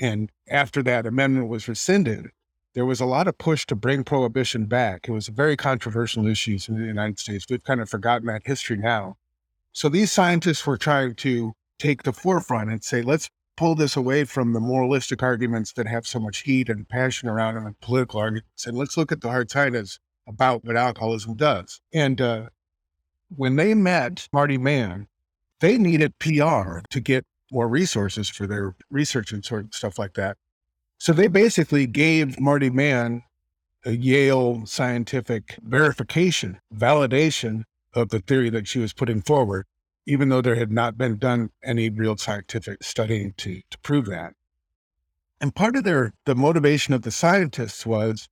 And 0.00 0.30
after 0.50 0.82
that 0.82 1.06
amendment 1.06 1.48
was 1.48 1.68
rescinded, 1.68 2.30
there 2.76 2.84
was 2.84 3.00
a 3.00 3.06
lot 3.06 3.26
of 3.26 3.38
push 3.38 3.64
to 3.64 3.74
bring 3.74 4.04
prohibition 4.04 4.66
back. 4.66 5.08
It 5.08 5.12
was 5.12 5.28
a 5.28 5.32
very 5.32 5.56
controversial 5.56 6.26
issue 6.26 6.58
in 6.68 6.78
the 6.78 6.84
United 6.84 7.18
States. 7.18 7.46
We've 7.48 7.64
kind 7.64 7.80
of 7.80 7.88
forgotten 7.88 8.26
that 8.26 8.42
history 8.44 8.76
now. 8.76 9.16
So 9.72 9.88
these 9.88 10.12
scientists 10.12 10.66
were 10.66 10.76
trying 10.76 11.14
to 11.14 11.54
take 11.78 12.02
the 12.02 12.12
forefront 12.12 12.70
and 12.70 12.84
say, 12.84 13.00
let's 13.00 13.30
pull 13.56 13.76
this 13.76 13.96
away 13.96 14.24
from 14.24 14.52
the 14.52 14.60
moralistic 14.60 15.22
arguments 15.22 15.72
that 15.72 15.86
have 15.86 16.06
so 16.06 16.20
much 16.20 16.42
heat 16.42 16.68
and 16.68 16.86
passion 16.86 17.30
around 17.30 17.54
them 17.54 17.64
and 17.64 17.80
political 17.80 18.20
arguments. 18.20 18.66
And 18.66 18.76
let's 18.76 18.98
look 18.98 19.10
at 19.10 19.22
the 19.22 19.30
hard 19.30 19.50
science 19.50 19.98
about 20.28 20.62
what 20.62 20.76
alcoholism 20.76 21.34
does. 21.34 21.80
And 21.94 22.20
uh, 22.20 22.50
when 23.34 23.56
they 23.56 23.72
met 23.72 24.28
Marty 24.34 24.58
Mann, 24.58 25.08
they 25.60 25.78
needed 25.78 26.18
PR 26.18 26.80
to 26.90 27.00
get 27.00 27.24
more 27.50 27.68
resources 27.68 28.28
for 28.28 28.46
their 28.46 28.76
research 28.90 29.32
and 29.32 29.42
sort 29.42 29.64
of 29.64 29.74
stuff 29.74 29.98
like 29.98 30.12
that. 30.12 30.36
So 30.98 31.12
they 31.12 31.28
basically 31.28 31.86
gave 31.86 32.40
Marty 32.40 32.70
Mann 32.70 33.22
a 33.84 33.92
Yale 33.92 34.66
scientific 34.66 35.58
verification, 35.62 36.58
validation 36.74 37.64
of 37.94 38.08
the 38.08 38.20
theory 38.20 38.50
that 38.50 38.66
she 38.66 38.78
was 38.78 38.92
putting 38.92 39.22
forward, 39.22 39.66
even 40.06 40.28
though 40.28 40.40
there 40.40 40.56
had 40.56 40.72
not 40.72 40.98
been 40.98 41.18
done 41.18 41.50
any 41.62 41.90
real 41.90 42.16
scientific 42.16 42.82
studying 42.82 43.34
to, 43.36 43.60
to 43.70 43.78
prove 43.78 44.06
that. 44.06 44.32
And 45.40 45.54
part 45.54 45.76
of 45.76 45.84
their 45.84 46.14
the 46.24 46.34
motivation 46.34 46.94
of 46.94 47.02
the 47.02 47.10
scientists 47.10 47.84
was 47.84 48.28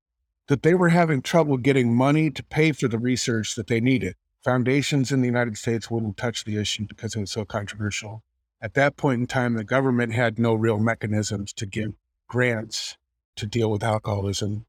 that 0.48 0.62
they 0.62 0.74
were 0.74 0.88
having 0.88 1.22
trouble 1.22 1.56
getting 1.56 1.94
money 1.94 2.30
to 2.30 2.42
pay 2.42 2.72
for 2.72 2.88
the 2.88 2.98
research 2.98 3.54
that 3.54 3.66
they 3.66 3.80
needed. 3.80 4.14
Foundations 4.42 5.12
in 5.12 5.20
the 5.20 5.26
United 5.26 5.56
States 5.56 5.90
wouldn't 5.90 6.16
touch 6.16 6.44
the 6.44 6.56
issue 6.56 6.86
because 6.86 7.14
it 7.14 7.20
was 7.20 7.30
so 7.30 7.44
controversial. 7.44 8.22
At 8.60 8.74
that 8.74 8.96
point 8.96 9.20
in 9.20 9.26
time, 9.26 9.54
the 9.54 9.64
government 9.64 10.14
had 10.14 10.38
no 10.38 10.54
real 10.54 10.78
mechanisms 10.78 11.52
to 11.54 11.66
give 11.66 11.92
grants 12.28 12.96
to 13.36 13.46
deal 13.46 13.70
with 13.70 13.82
alcoholism. 13.82 14.66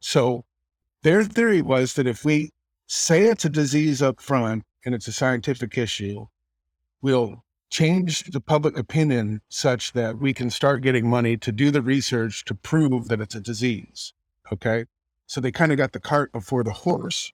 So 0.00 0.44
their 1.02 1.24
theory 1.24 1.62
was 1.62 1.94
that 1.94 2.06
if 2.06 2.24
we 2.24 2.50
say 2.86 3.26
it's 3.26 3.44
a 3.44 3.50
disease 3.50 4.02
up 4.02 4.20
front 4.20 4.64
and 4.84 4.94
it's 4.94 5.08
a 5.08 5.12
scientific 5.12 5.76
issue, 5.78 6.26
we'll 7.02 7.44
change 7.70 8.24
the 8.24 8.40
public 8.40 8.76
opinion 8.76 9.40
such 9.48 9.92
that 9.92 10.18
we 10.18 10.34
can 10.34 10.50
start 10.50 10.82
getting 10.82 11.08
money 11.08 11.36
to 11.36 11.52
do 11.52 11.70
the 11.70 11.82
research 11.82 12.44
to 12.44 12.54
prove 12.54 13.08
that 13.08 13.20
it's 13.20 13.34
a 13.34 13.40
disease. 13.40 14.12
Okay. 14.52 14.86
So 15.26 15.40
they 15.40 15.52
kind 15.52 15.70
of 15.70 15.78
got 15.78 15.92
the 15.92 16.00
cart 16.00 16.32
before 16.32 16.64
the 16.64 16.72
horse. 16.72 17.32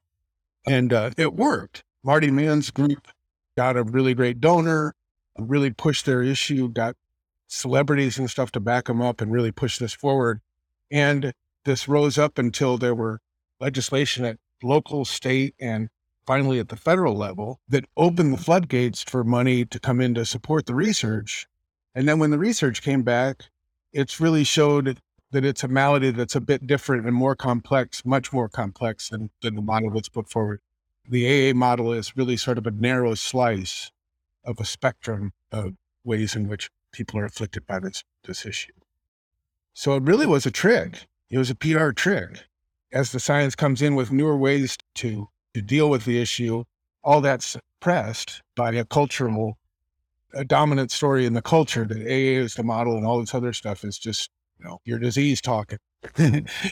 And 0.66 0.92
uh, 0.92 1.10
it 1.16 1.34
worked. 1.34 1.82
Marty 2.04 2.30
Mann's 2.30 2.70
group 2.70 3.08
got 3.56 3.76
a 3.76 3.82
really 3.82 4.14
great 4.14 4.40
donor, 4.40 4.94
really 5.38 5.70
pushed 5.70 6.04
their 6.04 6.22
issue, 6.22 6.68
got 6.68 6.96
celebrities 7.48 8.18
and 8.18 8.30
stuff 8.30 8.50
to 8.52 8.60
back 8.60 8.86
them 8.86 9.00
up 9.00 9.20
and 9.20 9.32
really 9.32 9.52
push 9.52 9.78
this 9.78 9.92
forward. 9.92 10.40
And 10.90 11.32
this 11.64 11.88
rose 11.88 12.18
up 12.18 12.38
until 12.38 12.78
there 12.78 12.94
were 12.94 13.20
legislation 13.60 14.24
at 14.24 14.38
local, 14.62 15.04
state, 15.04 15.54
and 15.60 15.88
finally 16.26 16.58
at 16.58 16.68
the 16.68 16.76
federal 16.76 17.14
level 17.14 17.60
that 17.68 17.84
opened 17.96 18.32
the 18.32 18.38
floodgates 18.38 19.02
for 19.02 19.22
money 19.22 19.64
to 19.64 19.78
come 19.78 20.00
in 20.00 20.14
to 20.14 20.24
support 20.24 20.66
the 20.66 20.74
research. 20.74 21.46
And 21.94 22.08
then 22.08 22.18
when 22.18 22.30
the 22.30 22.38
research 22.38 22.82
came 22.82 23.02
back, 23.02 23.44
it's 23.92 24.20
really 24.20 24.44
showed 24.44 24.98
that 25.30 25.44
it's 25.44 25.64
a 25.64 25.68
malady 25.68 26.10
that's 26.10 26.34
a 26.34 26.40
bit 26.40 26.66
different 26.66 27.06
and 27.06 27.14
more 27.14 27.34
complex, 27.34 28.04
much 28.04 28.32
more 28.32 28.48
complex 28.48 29.08
than, 29.08 29.30
than 29.42 29.54
the 29.54 29.62
model 29.62 29.90
that's 29.90 30.08
put 30.08 30.28
forward. 30.28 30.60
The 31.08 31.50
AA 31.50 31.54
model 31.54 31.92
is 31.92 32.16
really 32.16 32.36
sort 32.36 32.58
of 32.58 32.66
a 32.66 32.70
narrow 32.70 33.14
slice 33.14 33.90
of 34.44 34.60
a 34.60 34.64
spectrum 34.64 35.32
of 35.52 35.74
ways 36.04 36.36
in 36.36 36.48
which 36.48 36.70
people 36.96 37.20
are 37.20 37.26
afflicted 37.26 37.66
by 37.66 37.78
this, 37.78 38.02
this 38.24 38.46
issue. 38.46 38.72
So 39.74 39.94
it 39.96 40.02
really 40.02 40.26
was 40.26 40.46
a 40.46 40.50
trick. 40.50 41.06
It 41.30 41.38
was 41.38 41.50
a 41.50 41.54
PR 41.54 41.90
trick. 41.90 42.44
As 42.92 43.12
the 43.12 43.20
science 43.20 43.54
comes 43.54 43.82
in 43.82 43.94
with 43.94 44.10
newer 44.10 44.36
ways 44.36 44.78
to 44.96 45.28
to 45.54 45.62
deal 45.62 45.88
with 45.88 46.04
the 46.04 46.20
issue, 46.20 46.64
all 47.02 47.22
that's 47.22 47.46
suppressed 47.46 48.42
by 48.56 48.72
a 48.72 48.84
cultural, 48.84 49.56
a 50.34 50.44
dominant 50.44 50.90
story 50.90 51.24
in 51.24 51.32
the 51.32 51.40
culture 51.40 51.86
that 51.86 51.96
AA 51.96 52.42
is 52.44 52.54
the 52.54 52.62
model 52.62 52.96
and 52.96 53.06
all 53.06 53.20
this 53.20 53.34
other 53.34 53.54
stuff 53.54 53.84
is 53.84 53.98
just, 53.98 54.28
you 54.58 54.66
know, 54.66 54.78
your 54.84 54.98
disease 54.98 55.40
talking, 55.40 55.78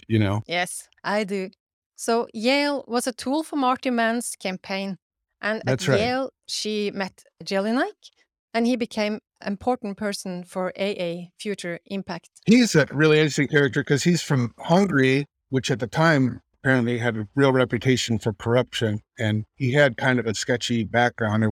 you 0.06 0.18
know? 0.18 0.42
Yes, 0.46 0.86
I 1.02 1.24
do. 1.24 1.48
So 1.96 2.28
Yale 2.34 2.84
was 2.86 3.06
a 3.06 3.12
tool 3.12 3.42
for 3.42 3.56
Marty 3.56 3.88
Mann's 3.90 4.36
campaign. 4.38 4.98
And 5.40 5.62
That's 5.64 5.88
at 5.88 5.92
right. 5.92 6.00
Yale, 6.00 6.30
she 6.46 6.90
met 6.90 7.24
Jellinek 7.42 8.10
and 8.52 8.66
he 8.66 8.76
became 8.76 9.20
important 9.46 9.96
person 9.96 10.44
for 10.44 10.72
AA 10.78 11.28
future 11.38 11.80
impact. 11.86 12.30
He's 12.46 12.74
a 12.74 12.86
really 12.90 13.18
interesting 13.18 13.48
character 13.48 13.82
because 13.82 14.04
he's 14.04 14.22
from 14.22 14.52
Hungary, 14.58 15.26
which 15.50 15.70
at 15.70 15.80
the 15.80 15.86
time 15.86 16.40
apparently 16.64 16.98
had 16.98 17.16
a 17.16 17.28
real 17.34 17.52
reputation 17.52 18.18
for 18.18 18.32
corruption, 18.32 19.00
and 19.18 19.44
he 19.54 19.72
had 19.72 19.96
kind 19.96 20.18
of 20.18 20.26
a 20.26 20.34
sketchy 20.34 20.82
background. 20.82 21.50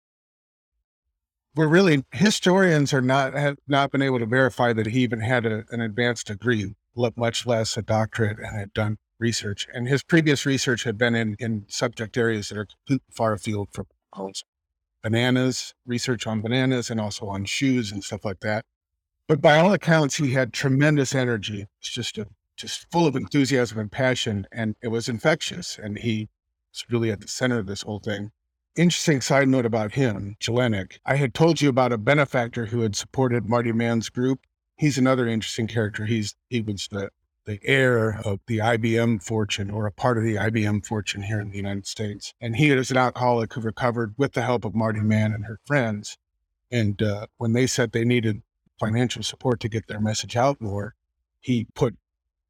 We're 1.56 1.66
really 1.66 2.04
historians 2.12 2.92
are 2.94 3.00
not 3.00 3.34
have 3.34 3.56
not 3.66 3.90
been 3.90 4.02
able 4.02 4.20
to 4.20 4.26
verify 4.26 4.72
that 4.72 4.86
he 4.86 5.00
even 5.00 5.20
had 5.20 5.44
a, 5.44 5.64
an 5.70 5.80
advanced 5.80 6.28
degree, 6.28 6.74
much 7.16 7.44
less 7.44 7.76
a 7.76 7.82
doctorate, 7.82 8.38
and 8.38 8.56
had 8.56 8.72
done 8.72 8.98
research. 9.18 9.66
And 9.74 9.88
his 9.88 10.04
previous 10.04 10.46
research 10.46 10.84
had 10.84 10.96
been 10.96 11.16
in 11.16 11.34
in 11.40 11.64
subject 11.68 12.16
areas 12.16 12.48
that 12.48 12.58
are 12.58 12.68
far 13.10 13.32
afield 13.32 13.68
from 13.72 13.86
bananas, 15.02 15.74
research 15.86 16.26
on 16.26 16.40
bananas, 16.40 16.90
and 16.90 17.00
also 17.00 17.26
on 17.26 17.44
shoes 17.44 17.92
and 17.92 18.04
stuff 18.04 18.24
like 18.24 18.40
that. 18.40 18.64
But 19.26 19.40
by 19.40 19.58
all 19.58 19.72
accounts, 19.72 20.16
he 20.16 20.32
had 20.32 20.52
tremendous 20.52 21.14
energy. 21.14 21.66
It's 21.78 21.90
just 21.90 22.18
a 22.18 22.26
just 22.56 22.90
full 22.90 23.06
of 23.06 23.16
enthusiasm 23.16 23.78
and 23.78 23.90
passion, 23.90 24.46
and 24.52 24.76
it 24.82 24.88
was 24.88 25.08
infectious. 25.08 25.78
And 25.82 25.98
he 25.98 26.28
was 26.72 26.84
really 26.90 27.10
at 27.10 27.20
the 27.20 27.28
center 27.28 27.58
of 27.58 27.66
this 27.66 27.82
whole 27.82 28.00
thing. 28.00 28.32
Interesting 28.76 29.20
side 29.20 29.48
note 29.48 29.66
about 29.66 29.92
him, 29.92 30.36
Jellinek. 30.40 30.98
I 31.04 31.16
had 31.16 31.34
told 31.34 31.60
you 31.60 31.68
about 31.68 31.92
a 31.92 31.98
benefactor 31.98 32.66
who 32.66 32.80
had 32.80 32.94
supported 32.94 33.48
Marty 33.48 33.72
Mann's 33.72 34.10
group. 34.10 34.40
He's 34.76 34.98
another 34.98 35.26
interesting 35.26 35.66
character. 35.66 36.06
He's 36.06 36.34
he 36.48 36.60
was 36.60 36.88
the 36.90 37.10
the 37.50 37.60
heir 37.64 38.20
of 38.24 38.38
the 38.46 38.58
IBM 38.58 39.20
fortune 39.20 39.70
or 39.70 39.84
a 39.84 39.90
part 39.92 40.16
of 40.16 40.22
the 40.22 40.36
IBM 40.36 40.86
fortune 40.86 41.22
here 41.22 41.40
in 41.40 41.50
the 41.50 41.56
United 41.56 41.84
States. 41.84 42.32
And 42.40 42.54
he 42.54 42.70
is 42.70 42.92
an 42.92 42.96
alcoholic 42.96 43.52
who 43.52 43.60
recovered 43.60 44.14
with 44.16 44.34
the 44.34 44.42
help 44.42 44.64
of 44.64 44.72
Marty 44.72 45.00
Mann 45.00 45.32
and 45.32 45.46
her 45.46 45.58
friends. 45.66 46.16
And 46.70 47.02
uh, 47.02 47.26
when 47.38 47.52
they 47.52 47.66
said 47.66 47.90
they 47.90 48.04
needed 48.04 48.42
financial 48.78 49.24
support 49.24 49.58
to 49.60 49.68
get 49.68 49.88
their 49.88 50.00
message 50.00 50.36
out 50.36 50.60
more, 50.60 50.94
he 51.40 51.66
put 51.74 51.96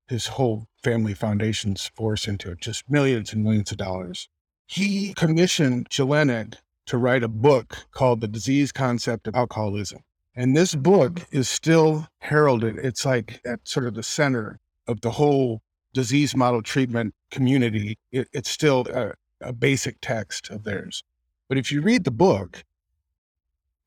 his 0.07 0.27
whole 0.27 0.67
family 0.83 1.15
foundation's 1.15 1.91
force 1.95 2.29
into 2.29 2.51
it, 2.51 2.61
just 2.61 2.91
millions 2.91 3.33
and 3.33 3.43
millions 3.43 3.73
of 3.73 3.79
dollars. 3.79 4.29
He 4.67 5.15
commissioned 5.15 5.89
Jellinek 5.89 6.57
to 6.87 6.99
write 6.99 7.23
a 7.23 7.29
book 7.29 7.87
called 7.93 8.21
The 8.21 8.29
Disease 8.29 8.71
Concept 8.71 9.27
of 9.27 9.35
Alcoholism. 9.35 10.01
And 10.37 10.55
this 10.55 10.75
book 10.75 11.27
is 11.33 11.49
still 11.49 12.07
heralded. 12.19 12.77
It's 12.77 13.07
like 13.07 13.41
at 13.47 13.67
sort 13.67 13.87
of 13.87 13.95
the 13.95 14.03
center 14.03 14.61
of 14.87 15.01
the 15.01 15.13
whole 15.13 15.63
disease 15.93 16.37
model 16.37 16.63
treatment 16.63 17.15
community. 17.31 17.99
It, 18.13 18.29
it's 18.33 18.51
still 18.51 18.87
a, 18.93 19.15
a 19.41 19.53
basic 19.53 19.99
text 20.01 20.51
of 20.51 20.65
theirs. 20.65 21.03
But 21.49 21.59
if 21.59 21.73
you 21.73 21.81
read 21.81 22.05
the 22.05 22.11
book, 22.11 22.65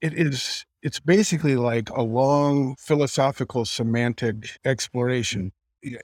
it 0.01 0.13
is 0.13 0.65
it's 0.81 0.99
basically 0.99 1.55
like 1.55 1.89
a 1.89 2.01
long 2.01 2.75
philosophical 2.75 3.63
semantic 3.63 4.59
exploration 4.65 5.53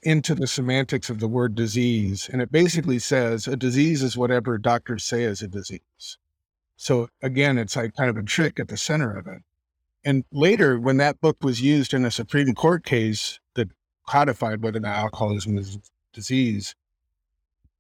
into 0.04 0.34
the 0.34 0.48
semantics 0.48 1.10
of 1.10 1.20
the 1.20 1.28
word 1.28 1.54
disease. 1.54 2.30
And 2.32 2.42
it 2.42 2.52
basically 2.52 3.00
says 3.00 3.48
a 3.48 3.58
disease 3.58 4.02
is 4.04 4.18
whatever 4.18 4.58
doctors 4.58 5.04
say 5.04 5.24
is 5.24 5.42
a 5.42 5.48
disease. 5.48 6.18
So 6.78 7.10
again, 7.22 7.58
it's 7.58 7.76
like 7.76 7.96
kind 7.96 8.10
of 8.10 8.18
a 8.18 8.24
trick 8.24 8.60
at 8.60 8.70
the 8.70 8.78
center 8.78 9.18
of 9.18 9.28
it. 9.28 9.42
And 10.06 10.24
later, 10.32 10.80
when 10.80 10.98
that 10.98 11.20
book 11.20 11.38
was 11.44 11.62
used 11.62 11.94
in 11.94 12.06
a 12.06 12.12
Supreme 12.12 12.56
Court 12.56 12.86
case 12.86 13.39
codified 14.10 14.64
whether 14.64 14.78
or 14.78 14.82
not 14.82 14.98
alcoholism 14.98 15.58
is 15.58 15.76
a 15.76 15.80
disease, 16.14 16.76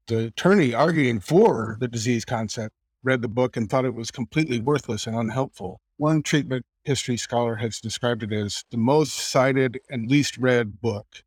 the 0.08 0.28
attorney 0.28 0.74
arguing 0.74 1.20
for 1.20 1.78
the 1.80 1.88
disease 1.88 2.24
concept 2.24 2.74
read 3.04 3.22
the 3.22 3.28
book 3.28 3.58
and 3.58 3.70
thought 3.70 3.86
it 3.86 3.96
was 3.96 4.12
completely 4.12 4.60
worthless 4.60 5.08
and 5.08 5.15
unhelpful. 5.15 5.80
One 5.98 6.22
treatment 6.22 6.65
history 6.84 7.18
scholar 7.18 7.56
has 7.56 7.80
described 7.80 8.24
it 8.24 8.32
as 8.32 8.63
the 8.72 8.78
most 8.78 9.13
cited 9.13 9.80
and 9.89 10.10
least 10.10 10.38
read 10.38 10.82
book 10.82 11.24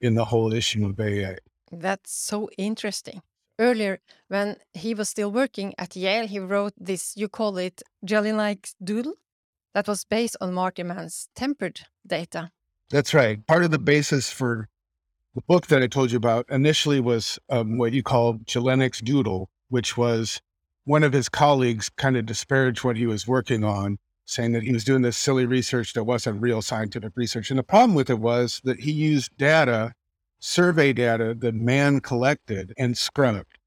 in 0.00 0.14
the 0.14 0.26
whole 0.26 0.52
issue 0.52 0.84
of 0.86 1.00
AA. 1.00 1.36
That's 1.72 2.12
so 2.12 2.50
interesting. 2.58 3.22
Earlier, 3.58 4.00
when 4.28 4.56
he 4.72 4.94
was 4.94 5.08
still 5.08 5.30
working 5.30 5.74
at 5.78 5.96
Yale, 5.96 6.26
he 6.26 6.38
wrote 6.38 6.74
this, 6.76 7.16
you 7.16 7.28
call 7.28 7.56
it 7.56 7.82
Jellinek 8.04 8.74
Doodle, 8.82 9.14
that 9.74 9.88
was 9.88 10.04
based 10.04 10.36
on 10.40 10.52
Marty 10.52 10.82
Mann's 10.82 11.28
tempered 11.34 11.80
data. 12.06 12.50
That's 12.90 13.14
right. 13.14 13.44
Part 13.46 13.64
of 13.64 13.70
the 13.70 13.78
basis 13.78 14.30
for 14.30 14.68
the 15.34 15.42
book 15.42 15.66
that 15.68 15.82
I 15.82 15.86
told 15.86 16.12
you 16.12 16.16
about 16.16 16.46
initially 16.48 17.00
was 17.00 17.38
um, 17.48 17.78
what 17.78 17.92
you 17.92 18.02
call 18.02 18.34
Jellinek's 18.38 19.00
Doodle, 19.00 19.48
which 19.68 19.96
was 19.96 20.40
one 20.84 21.02
of 21.02 21.12
his 21.12 21.28
colleagues 21.28 21.88
kind 21.88 22.16
of 22.16 22.26
disparaged 22.26 22.84
what 22.84 22.96
he 22.96 23.06
was 23.06 23.26
working 23.26 23.64
on 23.64 23.98
saying 24.26 24.52
that 24.52 24.62
he 24.62 24.72
was 24.72 24.84
doing 24.84 25.02
this 25.02 25.16
silly 25.16 25.46
research 25.46 25.92
that 25.92 26.04
wasn't 26.04 26.40
real 26.40 26.62
scientific 26.62 27.12
research. 27.16 27.50
And 27.50 27.58
the 27.58 27.64
problem 27.64 27.94
with 27.94 28.08
it 28.08 28.18
was 28.18 28.60
that 28.64 28.80
he 28.80 28.92
used 28.92 29.36
data, 29.36 29.92
survey 30.38 30.92
data 30.92 31.34
that 31.38 31.54
Mann 31.54 32.00
collected 32.00 32.72
and 32.78 32.96
scrubbed. 32.96 33.58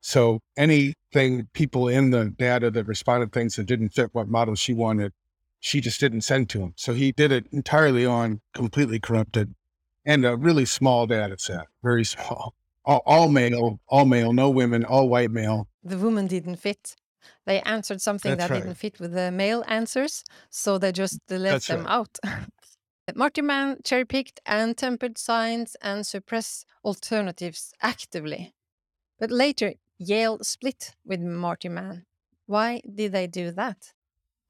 So 0.00 0.40
anything 0.56 1.48
people 1.52 1.88
in 1.88 2.10
the 2.10 2.30
data 2.30 2.70
that 2.70 2.86
responded 2.86 3.32
things 3.32 3.56
that 3.56 3.66
didn't 3.66 3.90
fit 3.90 4.10
what 4.12 4.28
model 4.28 4.54
she 4.54 4.72
wanted, 4.72 5.12
she 5.60 5.80
just 5.80 6.00
didn't 6.00 6.22
send 6.22 6.48
to 6.50 6.60
him. 6.60 6.74
So 6.76 6.94
he 6.94 7.12
did 7.12 7.30
it 7.30 7.46
entirely 7.52 8.04
on 8.04 8.40
completely 8.54 8.98
corrupted 8.98 9.54
and 10.04 10.24
a 10.24 10.36
really 10.36 10.64
small 10.64 11.06
data 11.06 11.36
set, 11.38 11.66
very 11.82 12.04
small. 12.04 12.54
All, 12.84 13.02
all 13.04 13.28
male, 13.28 13.78
all 13.88 14.06
male, 14.06 14.32
no 14.32 14.48
women, 14.50 14.84
all 14.84 15.08
white 15.08 15.30
male. 15.30 15.68
The 15.84 15.98
woman 15.98 16.26
didn't 16.26 16.56
fit 16.56 16.96
they 17.46 17.60
answered 17.62 18.00
something 18.00 18.30
That's 18.36 18.48
that 18.48 18.54
right. 18.54 18.62
didn't 18.62 18.76
fit 18.76 19.00
with 19.00 19.12
the 19.12 19.30
male 19.30 19.64
answers, 19.66 20.24
so 20.50 20.78
they 20.78 20.92
just 20.92 21.18
let 21.28 21.42
That's 21.42 21.66
them 21.66 21.84
right. 21.84 21.92
out. 21.92 22.18
Marty 23.14 23.42
Mann 23.42 23.78
cherry 23.84 24.04
picked 24.04 24.40
and 24.46 24.76
tempered 24.76 25.18
signs 25.18 25.76
and 25.82 26.06
suppressed 26.06 26.66
alternatives 26.84 27.72
actively. 27.82 28.54
But 29.18 29.30
later, 29.30 29.74
Yale 29.98 30.38
split 30.42 30.94
with 31.04 31.20
Marty 31.20 31.68
Mann. 31.68 32.06
Why 32.46 32.80
did 32.82 33.12
they 33.12 33.26
do 33.26 33.50
that? 33.52 33.92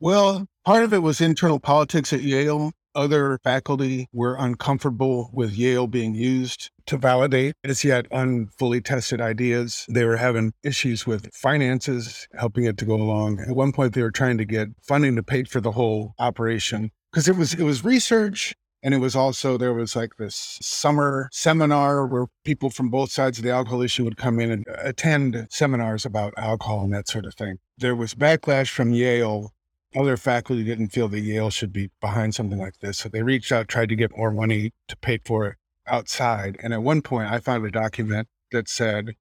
Well, 0.03 0.47
part 0.65 0.83
of 0.83 0.95
it 0.95 1.03
was 1.03 1.21
internal 1.21 1.61
politics 1.61 2.11
at 2.15 2.23
Yale. 2.23 2.73
Other 2.95 3.39
faculty 3.45 4.09
were 4.15 4.35
uncomfortable 4.35 5.29
with 5.35 5.53
Yale 5.53 5.87
being 5.87 6.15
used 6.15 6.71
to 6.87 6.97
validate 6.97 7.55
as 7.63 7.85
yet 7.85 8.07
unfully 8.11 8.81
tested 8.81 9.21
ideas. 9.21 9.85
They 9.91 10.07
were 10.07 10.17
having 10.17 10.55
issues 10.65 11.07
with 11.07 11.29
finances, 11.35 12.27
helping 12.35 12.65
it 12.65 12.79
to 12.79 12.87
go 12.87 12.95
along. 12.95 13.41
At 13.41 13.55
one 13.55 13.73
point, 13.73 13.93
they 13.93 14.01
were 14.03 14.11
trying 14.11 14.39
to 14.39 14.47
get 14.47 14.69
funding 14.83 15.17
to 15.17 15.23
pay 15.23 15.45
for 15.45 15.61
the 15.61 15.73
whole 15.73 16.15
operation 16.19 16.93
because 17.13 17.29
it 17.29 17.37
was 17.37 17.53
it 17.53 17.65
was 17.65 17.85
research 17.85 18.55
and 18.83 18.95
it 18.95 18.99
was 18.99 19.15
also 19.15 19.59
there 19.59 19.75
was 19.75 19.95
like 19.95 20.17
this 20.19 20.59
summer 20.63 21.29
seminar 21.31 22.07
where 22.07 22.27
people 22.47 22.71
from 22.71 22.89
both 22.89 23.13
sides 23.13 23.37
of 23.37 23.45
the 23.45 23.51
alcohol 23.51 23.83
issue 23.83 24.05
would 24.05 24.17
come 24.17 24.41
in 24.41 24.51
and 24.51 24.65
attend 24.79 25.47
seminars 25.51 26.07
about 26.07 26.33
alcohol 26.39 26.85
and 26.85 26.95
that 26.95 27.07
sort 27.07 27.27
of 27.27 27.35
thing. 27.35 27.59
There 27.77 27.95
was 27.95 28.15
backlash 28.15 28.71
from 28.71 28.93
Yale 28.93 29.53
other 29.95 30.17
faculty 30.17 30.65
didn't 30.65 30.89
feel 30.89 31.09
that 31.09 31.21
Yale 31.21 31.51
should 31.51 31.73
be 31.73 31.91
behind 32.01 32.35
something 32.35 32.59
like 32.59 32.79
this. 32.79 32.99
So 32.99 33.09
they 33.09 33.23
reached 33.23 33.53
out, 33.53 33.69
tried 33.69 33.89
to 33.89 33.97
get 33.97 34.17
more 34.17 34.31
money 34.31 34.73
to 34.89 34.97
pay 34.97 35.19
for 35.25 35.47
it 35.49 35.57
outside. 35.87 36.57
And 36.63 36.73
at 36.73 36.83
one 36.83 37.03
point, 37.03 37.31
I 37.31 37.41
found 37.41 37.65
a 37.67 37.71
document 37.71 38.29
that 38.53 38.69
said 38.69 39.17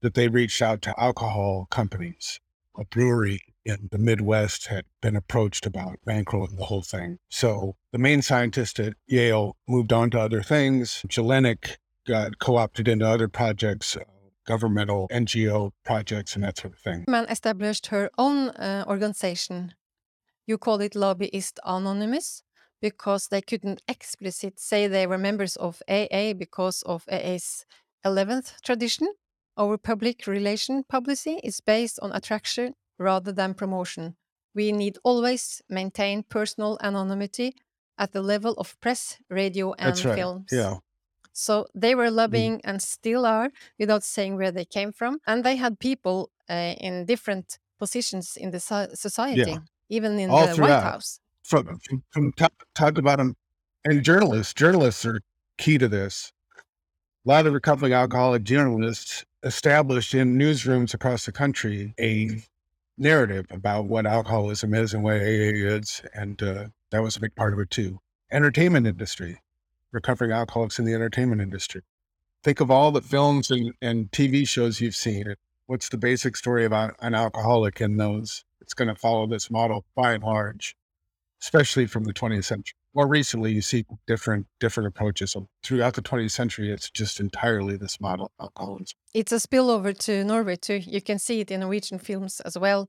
that 0.00 0.14
they 0.14 0.28
reached 0.28 0.62
out 0.62 0.82
to 0.82 0.94
alcohol 0.98 1.66
companies. 1.70 2.40
A 2.78 2.84
brewery 2.84 3.40
in 3.64 3.88
the 3.92 3.98
Midwest 3.98 4.68
had 4.68 4.84
been 5.00 5.16
approached 5.16 5.66
about 5.66 5.98
bankrolling 6.06 6.56
the 6.56 6.64
whole 6.64 6.82
thing. 6.82 7.18
So 7.28 7.76
the 7.92 7.98
main 7.98 8.22
scientist 8.22 8.80
at 8.80 8.94
Yale 9.06 9.56
moved 9.68 9.92
on 9.92 10.10
to 10.10 10.20
other 10.20 10.42
things. 10.42 11.04
Jellinek 11.08 11.76
got 12.06 12.38
co 12.38 12.56
opted 12.56 12.88
into 12.88 13.06
other 13.06 13.28
projects, 13.28 13.96
uh, 13.96 14.00
governmental 14.46 15.08
NGO 15.12 15.72
projects, 15.84 16.34
and 16.34 16.44
that 16.44 16.56
sort 16.58 16.72
of 16.72 16.78
thing. 16.80 17.04
Mann 17.06 17.26
established 17.28 17.88
her 17.88 18.10
own 18.16 18.48
uh, 18.50 18.84
organization 18.88 19.74
you 20.50 20.58
call 20.58 20.80
it 20.80 20.94
lobbyist 20.94 21.60
anonymous 21.64 22.42
because 22.82 23.28
they 23.28 23.42
couldn't 23.50 23.82
explicit 23.94 24.58
say 24.58 24.80
they 24.88 25.06
were 25.06 25.18
members 25.28 25.54
of 25.56 25.82
AA 25.88 26.32
because 26.44 26.82
of 26.82 27.04
AA's 27.08 27.64
11th 28.04 28.48
tradition. 28.62 29.08
Our 29.56 29.76
public 29.78 30.26
relation 30.26 30.84
policy 30.84 31.38
is 31.44 31.60
based 31.60 31.98
on 32.02 32.10
attraction 32.12 32.74
rather 32.98 33.32
than 33.32 33.54
promotion. 33.54 34.16
We 34.54 34.72
need 34.72 34.98
always 35.04 35.62
maintain 35.68 36.22
personal 36.22 36.78
anonymity 36.82 37.54
at 37.98 38.12
the 38.12 38.22
level 38.22 38.54
of 38.62 38.76
press, 38.80 39.18
radio, 39.28 39.66
and 39.78 39.88
That's 39.88 40.04
right. 40.04 40.16
films. 40.18 40.48
Yeah. 40.50 40.78
So 41.32 41.66
they 41.82 41.94
were 41.94 42.10
Mm. 42.10 42.16
lobbying 42.16 42.60
and 42.64 42.82
still 42.82 43.24
are 43.26 43.50
without 43.78 44.02
saying 44.04 44.36
where 44.36 44.52
they 44.52 44.64
came 44.64 44.92
from. 44.92 45.12
And 45.26 45.44
they 45.44 45.56
had 45.56 45.78
people 45.78 46.30
uh, 46.48 46.74
in 46.80 47.04
different 47.06 47.58
positions 47.78 48.36
in 48.36 48.50
the 48.50 48.60
so- 48.60 48.92
society, 48.94 49.58
even 49.90 50.18
in 50.18 50.30
All 50.30 50.46
the 50.46 50.62
White. 50.62 50.70
House. 50.70 51.20
from 51.42 51.78
from, 51.80 52.02
from 52.10 52.32
top, 52.32 52.54
top 52.74 52.94
to 52.94 53.02
bottom. 53.02 53.36
And 53.84 54.02
journalists, 54.02 54.54
journalists 54.54 55.04
are 55.04 55.20
key 55.58 55.78
to 55.78 55.88
this. 55.88 56.32
A 57.26 57.28
lot 57.28 57.46
of 57.46 57.52
recovering 57.52 57.92
alcoholic 57.92 58.44
journalists 58.44 59.24
established 59.42 60.14
in 60.14 60.38
newsrooms 60.38 60.94
across 60.94 61.26
the 61.26 61.32
country 61.32 61.94
a 62.00 62.42
narrative 62.96 63.46
about 63.50 63.86
what 63.86 64.06
alcoholism 64.06 64.74
is 64.74 64.94
and 64.94 65.02
what 65.02 65.16
AA 65.16 65.52
is, 65.54 66.02
and 66.14 66.42
uh, 66.42 66.66
that 66.90 67.02
was 67.02 67.16
a 67.16 67.20
big 67.20 67.34
part 67.34 67.52
of 67.52 67.58
it 67.58 67.70
too. 67.70 67.98
Entertainment 68.30 68.86
industry, 68.86 69.40
recovering 69.92 70.30
alcoholics 70.30 70.78
in 70.78 70.84
the 70.84 70.94
entertainment 70.94 71.40
industry. 71.40 71.82
Think 72.42 72.60
of 72.60 72.70
all 72.70 72.90
the 72.90 73.02
films 73.02 73.50
and, 73.50 73.72
and 73.82 74.10
TV 74.12 74.46
shows 74.46 74.80
you've 74.80 74.96
seen. 74.96 75.34
What's 75.70 75.88
the 75.88 75.98
basic 75.98 76.34
story 76.34 76.64
about 76.64 76.96
an 76.98 77.14
alcoholic 77.14 77.80
in 77.80 77.96
those? 77.96 78.44
It's 78.60 78.74
going 78.74 78.88
to 78.88 78.96
follow 78.96 79.28
this 79.28 79.52
model 79.52 79.84
by 79.94 80.14
and 80.14 80.24
large 80.24 80.74
especially 81.40 81.86
from 81.86 82.02
the 82.04 82.12
20th 82.12 82.44
century. 82.44 82.74
More 82.92 83.06
recently, 83.06 83.52
you 83.52 83.62
see 83.62 83.86
different 84.08 84.46
different 84.58 84.88
approaches. 84.88 85.30
So 85.30 85.46
throughout 85.62 85.94
the 85.94 86.02
20th 86.02 86.32
century, 86.32 86.72
it's 86.72 86.90
just 86.90 87.20
entirely 87.20 87.76
this 87.76 88.00
model 88.00 88.32
of 88.40 88.46
alcoholism. 88.46 88.96
It's 89.14 89.30
a 89.30 89.36
spillover 89.36 89.96
to 90.06 90.24
Norway 90.24 90.56
too. 90.56 90.78
You 90.78 91.00
can 91.00 91.20
see 91.20 91.38
it 91.38 91.52
in 91.52 91.60
Norwegian 91.60 92.00
films 92.00 92.40
as 92.40 92.58
well. 92.58 92.88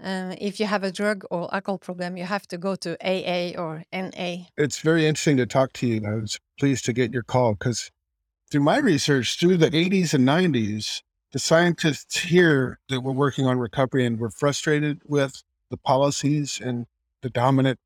Uh, 0.00 0.36
if 0.40 0.60
you 0.60 0.66
have 0.66 0.84
a 0.84 0.92
drug 0.92 1.24
or 1.32 1.52
alcohol 1.52 1.78
problem, 1.78 2.16
you 2.16 2.24
have 2.24 2.46
to 2.48 2.56
go 2.56 2.76
to 2.76 2.96
AA 3.04 3.60
or 3.60 3.82
NA. 3.92 4.44
It's 4.56 4.78
very 4.78 5.06
interesting 5.06 5.38
to 5.38 5.46
talk 5.46 5.72
to 5.74 5.88
you. 5.88 6.00
I 6.06 6.14
was 6.14 6.38
pleased 6.56 6.84
to 6.84 6.92
get 6.92 7.12
your 7.12 7.24
call 7.24 7.54
because 7.54 7.90
through 8.48 8.62
my 8.62 8.78
research, 8.78 9.40
through 9.40 9.56
the 9.56 9.70
80s 9.70 10.14
and 10.14 10.26
90s, 10.26 11.02
the 11.32 11.38
scientists 11.38 12.18
here 12.20 12.78
that 12.88 13.00
were 13.00 13.12
working 13.12 13.46
on 13.46 13.58
recovery 13.58 14.04
and 14.04 14.18
were 14.18 14.30
frustrated 14.30 15.00
with 15.06 15.42
the 15.70 15.76
policies 15.76 16.60
and 16.62 16.86
the 17.22 17.30
dominant 17.30 17.78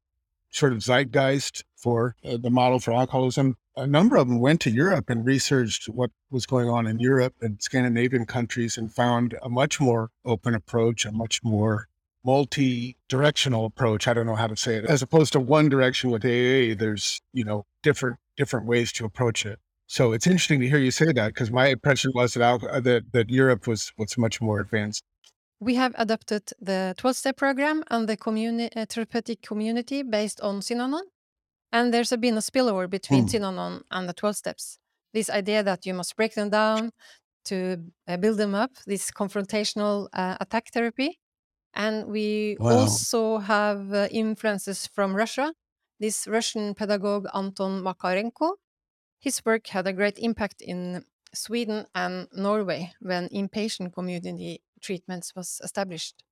sort 0.51 0.73
of 0.73 0.79
zeitgeist 0.83 1.65
for 1.77 2.17
uh, 2.25 2.37
the 2.37 2.51
model 2.51 2.81
for 2.81 2.93
alcoholism. 2.93 3.57
A 3.77 3.87
number 3.87 4.17
of 4.17 4.29
them 4.29 4.41
went 4.41 4.61
to 4.63 4.71
Europe 4.71 5.11
and 5.11 5.25
researched 5.25 5.89
what 5.89 6.11
was 6.31 6.47
going 6.47 6.69
on 6.69 6.87
in 6.87 6.99
Europe 6.99 7.35
and 7.41 7.63
Scandinavian 7.63 8.25
countries 8.25 8.77
and 8.77 8.93
found 8.93 9.37
a 9.43 9.49
much 9.49 9.81
more 9.81 10.11
open 10.25 10.55
approach, 10.55 11.05
a 11.05 11.13
much 11.13 11.45
more 11.45 11.89
multi-directional 12.25 13.67
approach. 13.67 14.09
I 14.09 14.15
don't 14.15 14.27
know 14.27 14.35
how 14.35 14.49
to 14.49 14.57
say 14.57 14.77
it. 14.77 14.87
As 14.87 15.03
opposed 15.03 15.33
to 15.35 15.41
one 15.41 15.69
direction 15.69 16.11
with 16.11 16.25
AA, 16.25 16.75
there's, 16.77 17.21
you 17.33 17.45
know, 17.45 17.67
different 17.83 18.17
different 18.37 18.67
ways 18.67 18.93
to 18.93 19.05
approach 19.05 19.47
it. 19.47 19.59
So 19.87 20.13
it's 20.13 20.27
interesting 20.27 20.61
to 20.61 20.69
hear 20.69 20.79
you 20.79 20.91
say 20.91 21.13
that 21.13 21.29
because 21.29 21.51
my 21.51 21.69
impression 21.69 22.11
was 22.15 22.35
that, 22.35 22.43
al- 22.43 22.81
that 22.83 23.13
that 23.13 23.31
Europe 23.31 23.67
was 23.67 23.93
was 23.97 24.19
much 24.19 24.41
more 24.41 24.61
advanced. 24.61 25.05
We 25.61 25.75
have 25.77 25.95
adopted 25.97 26.43
the 26.61 26.95
12 26.99 27.17
step 27.17 27.37
program 27.37 27.83
and 27.89 28.09
the 28.09 28.17
communi- 28.17 28.77
uh, 28.77 28.85
therapeutic 28.89 29.41
community 29.43 30.03
based 30.03 30.41
on 30.41 30.61
Synanon. 30.61 31.03
And 31.73 31.95
there's 31.95 32.13
a 32.13 32.19
been 32.19 32.37
a 32.37 32.41
spillover 32.41 32.89
between 32.91 33.23
Hmm. 33.23 33.29
Synanon 33.37 33.83
and 33.91 34.09
the 34.09 34.13
12 34.13 34.37
steps. 34.37 34.79
This 35.15 35.31
idea 35.31 35.63
that 35.63 35.87
you 35.87 35.95
must 35.95 36.15
break 36.17 36.35
them 36.35 36.51
down 36.51 36.91
to 37.47 37.57
uh, 38.09 38.17
build 38.19 38.39
them 38.39 38.55
up, 38.55 38.73
this 38.87 39.11
confrontational 39.11 40.09
uh, 40.13 40.37
attack 40.41 40.67
therapy. 40.73 41.19
And 41.75 42.07
we 42.07 42.57
Wow. 42.59 42.79
also 42.79 43.39
have 43.39 43.93
uh, 43.93 44.09
influences 44.11 44.87
from 44.89 45.15
Russia. 45.17 45.53
This 46.01 46.27
Russian 46.27 46.75
pedagogue 46.75 47.27
Anton 47.35 47.83
Makarenko, 47.83 48.57
his 49.19 49.45
work 49.45 49.67
had 49.69 49.87
a 49.87 49.93
great 49.93 50.19
impact 50.19 50.61
in 50.61 51.05
Sweden 51.35 51.87
and 51.95 52.29
Norway 52.33 52.93
when 53.01 53.29
inpatient 53.29 53.93
community 53.93 54.63
treatments 54.81 55.35
was 55.35 55.61
established 55.63 56.23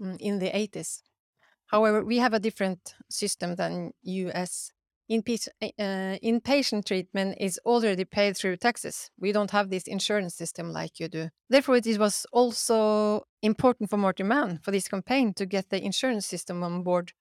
mm, 0.00 0.16
in 0.18 0.38
the 0.38 0.50
80s. 0.50 1.02
However, 1.66 2.04
we 2.04 2.18
have 2.18 2.34
a 2.34 2.40
different 2.40 2.94
system 3.08 3.56
than 3.56 3.92
US. 4.02 4.72
Inpa- 5.10 5.48
uh, 5.62 6.18
inpatient 6.22 6.84
treatment 6.84 7.36
is 7.40 7.58
already 7.64 8.04
paid 8.04 8.36
through 8.36 8.56
taxes. 8.56 9.10
We 9.18 9.32
don't 9.32 9.50
have 9.50 9.68
this 9.70 9.86
insurance 9.86 10.34
system 10.34 10.72
like 10.72 11.00
you 11.00 11.08
do. 11.08 11.28
Therefore, 11.48 11.76
it 11.76 11.98
was 11.98 12.26
also 12.32 13.22
important 13.42 13.90
for 13.90 13.96
Marty 13.96 14.22
Mann 14.22 14.58
for 14.62 14.70
this 14.70 14.88
campaign 14.88 15.34
to 15.34 15.46
get 15.46 15.70
the 15.70 15.82
insurance 15.82 16.26
system 16.26 16.62
on 16.62 16.82
board 16.82 17.12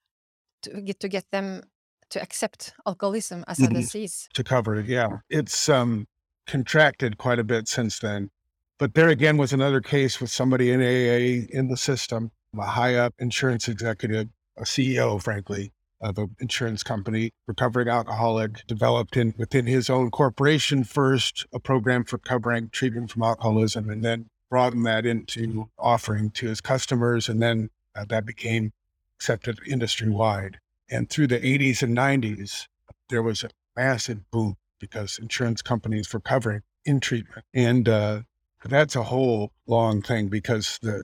to 0.64 0.82
get 0.82 1.00
to 1.00 1.10
get 1.10 1.26
them 1.32 1.64
to 2.12 2.22
accept 2.22 2.74
alcoholism 2.86 3.44
as 3.48 3.60
a 3.60 3.64
Mhm. 3.68 3.74
disease. 3.74 4.30
to 4.34 4.44
cover 4.44 4.76
it. 4.76 4.86
Yeah, 4.86 5.20
it's 5.30 5.68
um, 5.70 6.08
contracted 6.46 7.18
quite 7.18 7.40
a 7.40 7.44
bit 7.44 7.68
since 7.68 8.00
then. 8.00 8.30
But 8.78 8.94
there 8.94 9.10
again 9.10 9.38
was 9.38 9.54
another 9.54 9.80
case 9.82 10.20
with 10.20 10.30
somebody 10.32 10.72
in 10.72 10.82
AA 10.82 11.48
in 11.52 11.68
the 11.68 11.78
system, 11.78 12.32
a 12.58 12.66
high 12.66 12.96
up 12.96 13.14
insurance 13.20 13.68
executive, 13.68 14.28
a 14.58 14.66
CEO, 14.66 15.18
frankly, 15.22 15.72
of 16.02 16.18
an 16.18 16.36
insurance 16.40 16.82
company, 16.84 17.32
recovering 17.48 17.88
alcoholic, 17.88 18.66
developed 18.68 19.16
in 19.16 19.34
within 19.38 19.68
his 19.68 19.90
own 19.90 20.10
corporation 20.12 20.84
first 20.84 21.46
a 21.54 21.60
program 21.60 22.04
for 22.04 22.18
covering 22.18 22.70
treatment 22.70 23.12
from 23.12 23.22
alcoholism, 23.24 23.90
and 23.90 24.04
then 24.04 24.28
broadened 24.50 24.86
that 24.86 25.06
into 25.06 25.70
offering 25.78 26.32
to 26.32 26.48
his 26.48 26.60
customers, 26.60 27.30
and 27.30 27.42
then 27.42 27.70
uh, 27.96 28.04
that 28.06 28.26
became 28.26 28.74
accepted 29.16 29.60
industry 29.68 30.10
wide. 30.10 30.60
And 30.92 31.10
through 31.10 31.28
the 31.28 31.40
80s 31.40 31.82
and 31.82 31.98
90s, 31.98 32.68
there 33.10 33.24
was 33.24 33.44
a 33.44 33.50
massive 33.76 34.30
boom 34.30 34.58
because 34.80 35.18
insurance 35.20 35.62
companies 35.62 36.12
were 36.14 36.20
covering 36.20 36.62
in 36.86 37.00
treatment. 37.00 37.46
And 37.54 37.88
uh, 37.88 38.22
that's 38.66 38.96
a 38.96 39.04
whole 39.04 39.54
long 39.66 40.02
thing 40.02 40.28
because 40.28 40.78
the 40.82 41.04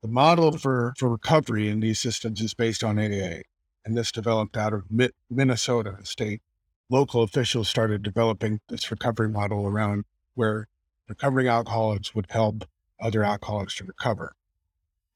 the 0.00 0.08
model 0.08 0.56
for, 0.56 0.94
for 0.96 1.08
recovery 1.08 1.68
in 1.68 1.80
these 1.80 1.98
systems 1.98 2.40
is 2.40 2.54
based 2.54 2.84
on 2.84 2.98
AA. 2.98 3.42
And 3.84 3.96
this 3.96 4.12
developed 4.12 4.56
out 4.56 4.72
of 4.72 4.90
Mi- 4.90 5.10
Minnesota 5.28 5.96
state. 6.04 6.40
Local 6.88 7.22
officials 7.22 7.68
started 7.68 8.02
developing 8.02 8.60
this 8.68 8.90
recovery 8.90 9.28
model 9.28 9.66
around 9.66 10.04
where 10.34 10.68
recovering 11.08 11.48
alcoholics 11.48 12.14
would 12.14 12.26
help 12.30 12.64
other 13.00 13.24
alcoholics 13.24 13.74
to 13.76 13.84
recover. 13.84 14.34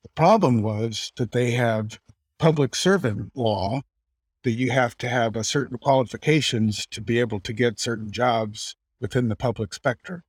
The 0.03 0.09
problem 0.11 0.63
was 0.63 1.13
that 1.17 1.33
they 1.33 1.53
have 1.53 2.01
public 2.39 2.75
servant 2.75 3.31
law 3.37 3.83
that 4.43 4.53
you 4.53 4.71
have 4.71 4.97
to 4.99 5.09
have 5.09 5.37
a 5.37 5.45
certain 5.45 5.79
qualifications 5.79 6.87
to 6.87 7.01
be 7.01 7.21
able 7.21 7.41
to 7.41 7.53
get 7.53 7.79
certain 7.79 8.11
jobs 8.11 8.77
within 9.01 9.29
the 9.29 9.37
public 9.37 9.73
spectrum. 9.73 10.23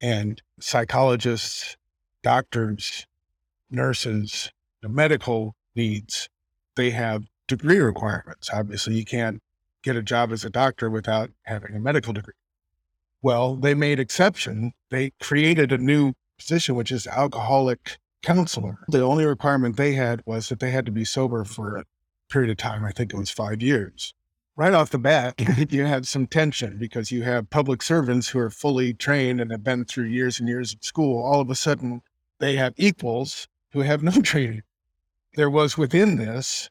And 0.00 0.40
psychologists, 0.58 1.76
doctors, 2.22 3.06
nurses, 3.70 4.50
the 4.82 4.88
medical 4.88 5.54
needs, 5.74 6.28
they 6.76 6.90
have 6.90 7.24
degree 7.46 7.78
requirements. 7.78 8.50
Obviously, 8.52 8.94
you 8.94 9.04
can't 9.04 9.42
get 9.82 9.96
a 9.96 10.02
job 10.02 10.32
as 10.32 10.44
a 10.44 10.50
doctor 10.50 10.88
without 10.88 11.30
having 11.44 11.74
a 11.74 11.80
medical 11.80 12.12
degree. 12.12 12.34
Well, 13.22 13.56
they 13.56 13.74
made 13.74 14.00
exception. 14.00 14.72
They 14.90 15.12
created 15.20 15.72
a 15.72 15.78
new 15.78 16.14
position, 16.38 16.74
which 16.74 16.90
is 16.90 17.06
alcoholic 17.06 17.98
counselor. 18.22 18.78
The 18.88 19.02
only 19.02 19.26
requirement 19.26 19.76
they 19.76 19.92
had 19.92 20.22
was 20.24 20.48
that 20.48 20.60
they 20.60 20.70
had 20.70 20.86
to 20.86 20.92
be 20.92 21.04
sober 21.04 21.44
for 21.44 21.84
period 22.30 22.50
of 22.50 22.56
time. 22.56 22.84
I 22.84 22.92
think 22.92 23.12
it 23.12 23.18
was 23.18 23.30
five 23.30 23.62
years. 23.62 24.14
Right 24.56 24.74
off 24.74 24.90
the 24.90 24.98
bat, 24.98 25.34
you 25.70 25.84
had 25.84 26.06
some 26.06 26.26
tension 26.26 26.78
because 26.78 27.12
you 27.12 27.22
have 27.22 27.50
public 27.50 27.82
servants 27.82 28.28
who 28.28 28.38
are 28.38 28.50
fully 28.50 28.92
trained 28.94 29.40
and 29.40 29.50
have 29.50 29.64
been 29.64 29.84
through 29.84 30.04
years 30.04 30.38
and 30.38 30.48
years 30.48 30.74
of 30.74 30.84
school. 30.84 31.22
All 31.22 31.40
of 31.40 31.50
a 31.50 31.54
sudden, 31.54 32.02
they 32.38 32.56
have 32.56 32.74
equals 32.76 33.48
who 33.72 33.80
have 33.80 34.02
no 34.02 34.12
training. 34.22 34.62
There 35.34 35.50
was 35.50 35.78
within 35.78 36.16
this 36.16 36.70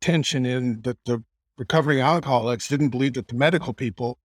tension 0.00 0.44
in 0.44 0.82
that 0.82 0.98
the 1.06 1.24
recovering 1.56 2.00
alcoholics 2.00 2.68
didn't 2.68 2.90
believe 2.90 3.14
that 3.14 3.28
the 3.28 3.34
medical 3.34 3.72
people 3.72 4.18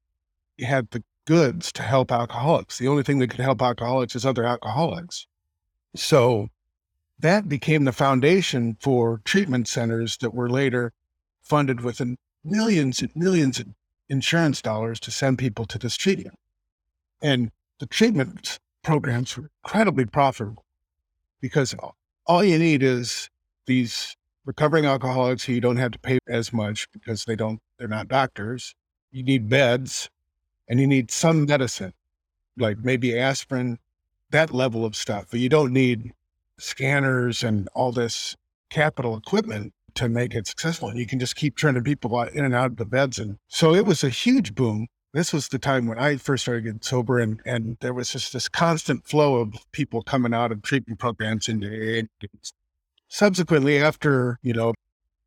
had 0.59 0.89
the 0.91 1.03
goods 1.25 1.71
to 1.71 1.83
help 1.83 2.11
alcoholics. 2.11 2.77
The 2.77 2.87
only 2.87 3.03
thing 3.03 3.19
that 3.19 3.29
could 3.29 3.39
help 3.39 3.61
alcoholics 3.61 4.15
is 4.15 4.25
other 4.25 4.45
alcoholics. 4.45 5.27
So 5.95 6.49
that 7.19 7.49
became 7.49 7.83
the 7.83 7.91
foundation 7.91 8.77
for 8.79 9.21
treatment 9.25 9.67
centers 9.67 10.17
that 10.17 10.33
were 10.33 10.49
later 10.49 10.93
funded 11.41 11.81
with 11.81 12.01
millions 12.43 13.01
and 13.01 13.11
millions 13.15 13.59
of 13.59 13.67
insurance 14.07 14.61
dollars 14.61 14.99
to 15.01 15.11
send 15.11 15.37
people 15.37 15.65
to 15.65 15.77
this 15.77 15.95
treatment. 15.97 16.37
And 17.21 17.51
the 17.79 17.85
treatment 17.85 18.59
programs 18.83 19.35
were 19.35 19.49
incredibly 19.63 20.05
profitable 20.05 20.63
because 21.41 21.75
all 22.25 22.43
you 22.43 22.57
need 22.57 22.83
is 22.83 23.29
these 23.65 24.15
recovering 24.45 24.85
alcoholics 24.85 25.43
who 25.43 25.53
you 25.53 25.61
don't 25.61 25.77
have 25.77 25.91
to 25.91 25.99
pay 25.99 26.19
as 26.27 26.53
much 26.53 26.89
because 26.91 27.25
they 27.25 27.35
don't 27.35 27.59
they're 27.77 27.87
not 27.87 28.07
doctors. 28.07 28.75
You 29.11 29.23
need 29.23 29.49
beds 29.49 30.09
and 30.67 30.79
you 30.79 30.87
need 30.87 31.11
some 31.11 31.45
medicine, 31.45 31.93
like 32.57 32.77
maybe 32.79 33.17
aspirin, 33.17 33.79
that 34.31 34.53
level 34.53 34.85
of 34.85 34.95
stuff. 34.95 35.27
But 35.31 35.39
you 35.39 35.49
don't 35.49 35.73
need 35.73 36.13
scanners 36.59 37.43
and 37.43 37.67
all 37.73 37.91
this 37.91 38.35
capital 38.69 39.17
equipment 39.17 39.73
to 39.95 40.09
make 40.09 40.33
it 40.35 40.47
successful. 40.47 40.89
And 40.89 40.99
you 40.99 41.05
can 41.05 41.19
just 41.19 41.35
keep 41.35 41.57
turning 41.57 41.83
people 41.83 42.21
in 42.21 42.45
and 42.45 42.55
out 42.55 42.71
of 42.71 42.77
the 42.77 42.85
beds. 42.85 43.19
And 43.19 43.37
so 43.47 43.73
it 43.73 43.85
was 43.85 44.03
a 44.03 44.09
huge 44.09 44.55
boom. 44.55 44.87
This 45.13 45.33
was 45.33 45.47
the 45.47 45.57
time 45.57 45.87
when 45.87 45.97
I 45.97 46.17
first 46.17 46.43
started 46.43 46.65
getting 46.65 46.81
sober, 46.83 47.17
and, 47.17 47.41
and 47.43 47.77
there 47.81 47.95
was 47.95 48.11
just 48.11 48.31
this 48.31 48.47
constant 48.47 49.07
flow 49.07 49.37
of 49.37 49.55
people 49.71 50.03
coming 50.03 50.35
out 50.35 50.51
of 50.51 50.61
treatment 50.61 50.99
programs 50.99 51.47
into 51.47 52.07
Subsequently, 53.07 53.79
after, 53.79 54.37
you 54.43 54.53
know, 54.53 54.75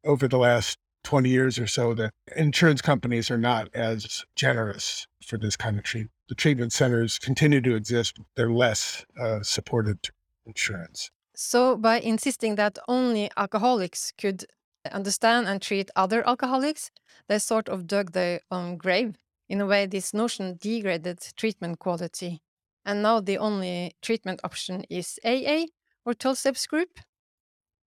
over 0.05 0.29
the 0.29 0.39
last 0.39 0.79
20 1.03 1.29
years 1.29 1.59
or 1.59 1.67
so, 1.67 1.95
the 1.95 2.11
insurance 2.37 2.81
companies 2.81 3.29
are 3.29 3.39
not 3.39 3.69
as 3.75 4.25
generous 4.37 5.09
for 5.27 5.37
this 5.37 5.57
kind 5.57 5.79
of 5.79 5.85
treatment. 5.85 6.13
The 6.29 6.37
treatment 6.37 6.73
centers 6.73 7.19
continue 7.19 7.61
to 7.61 7.75
exist, 7.75 8.19
they're 8.37 8.53
less 8.53 9.05
uh, 9.21 9.43
supported 9.43 9.99
insurance. 10.47 11.11
So, 11.35 11.77
by 11.77 12.01
insisting 12.01 12.57
that 12.57 12.79
only 12.89 13.31
alcoholics 13.37 14.13
could 14.19 14.45
understand 14.91 15.47
and 15.47 15.63
treat 15.63 15.91
other 15.97 16.27
alcoholics, 16.27 16.91
they 17.29 17.39
sort 17.39 17.69
of 17.69 17.87
dug 17.87 18.13
their 18.13 18.41
own 18.51 18.77
grave. 18.77 19.17
In 19.49 19.61
a 19.61 19.67
way, 19.67 19.87
this 19.87 20.13
notion 20.15 20.57
degraded 20.61 21.21
treatment 21.37 21.79
quality. 21.79 22.43
And 22.85 23.03
now 23.03 23.21
the 23.21 23.39
only 23.39 23.95
treatment 24.03 24.41
option 24.45 24.85
is 24.91 25.19
AA 25.25 25.67
or 26.05 26.15
12 26.15 26.39
steps 26.39 26.67
group. 26.67 26.99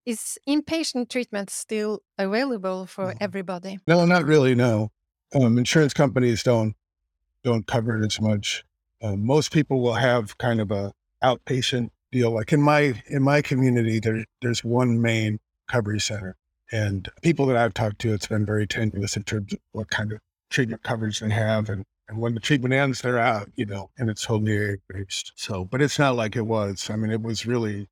Is 0.05 0.37
inpatient 0.47 1.09
treatment 1.09 1.49
still 1.49 2.01
available 2.17 2.85
for 2.85 3.13
Mhm. 3.13 3.17
everybody? 3.19 3.79
No, 3.87 4.05
not 4.05 4.23
really. 4.25 4.53
No, 4.55 4.91
um, 5.33 5.57
insurance 5.57 5.93
companies 5.93 6.43
don't 6.43 6.75
don't 7.43 7.67
cover 7.67 8.01
it 8.01 8.05
as 8.05 8.19
much. 8.19 8.63
Um, 9.01 9.23
most 9.25 9.51
people 9.51 9.79
will 9.81 9.93
have 9.95 10.37
kind 10.37 10.59
of 10.59 10.71
a 10.71 10.93
outpatient 11.23 11.91
deal. 12.11 12.31
Like 12.31 12.53
in 12.53 12.61
my 12.61 13.01
in 13.07 13.23
my 13.23 13.41
community, 13.41 13.99
there 13.99 14.25
there's 14.41 14.63
one 14.63 15.01
main 15.01 15.39
recovery 15.67 15.99
center, 15.99 16.35
and 16.71 17.09
people 17.21 17.45
that 17.47 17.57
I've 17.57 17.73
talked 17.73 17.99
to, 17.99 18.13
it's 18.13 18.27
been 18.27 18.45
very 18.45 18.67
tenuous 18.67 19.15
in 19.15 19.23
terms 19.23 19.53
of 19.53 19.59
what 19.71 19.89
kind 19.89 20.11
of 20.11 20.19
treatment 20.49 20.83
coverage 20.83 21.19
they 21.19 21.29
have, 21.29 21.69
and 21.69 21.85
and 22.07 22.19
when 22.19 22.35
the 22.35 22.39
treatment 22.39 22.73
ends, 22.73 23.01
they're 23.01 23.19
out. 23.19 23.49
You 23.55 23.65
know, 23.65 23.89
and 23.97 24.09
it's 24.09 24.25
totally 24.25 24.77
based. 24.87 25.33
So, 25.35 25.65
but 25.65 25.81
it's 25.81 25.99
not 25.99 26.15
like 26.15 26.35
it 26.35 26.45
was. 26.45 26.89
I 26.89 26.95
mean, 26.95 27.11
it 27.11 27.21
was 27.21 27.45
really 27.45 27.87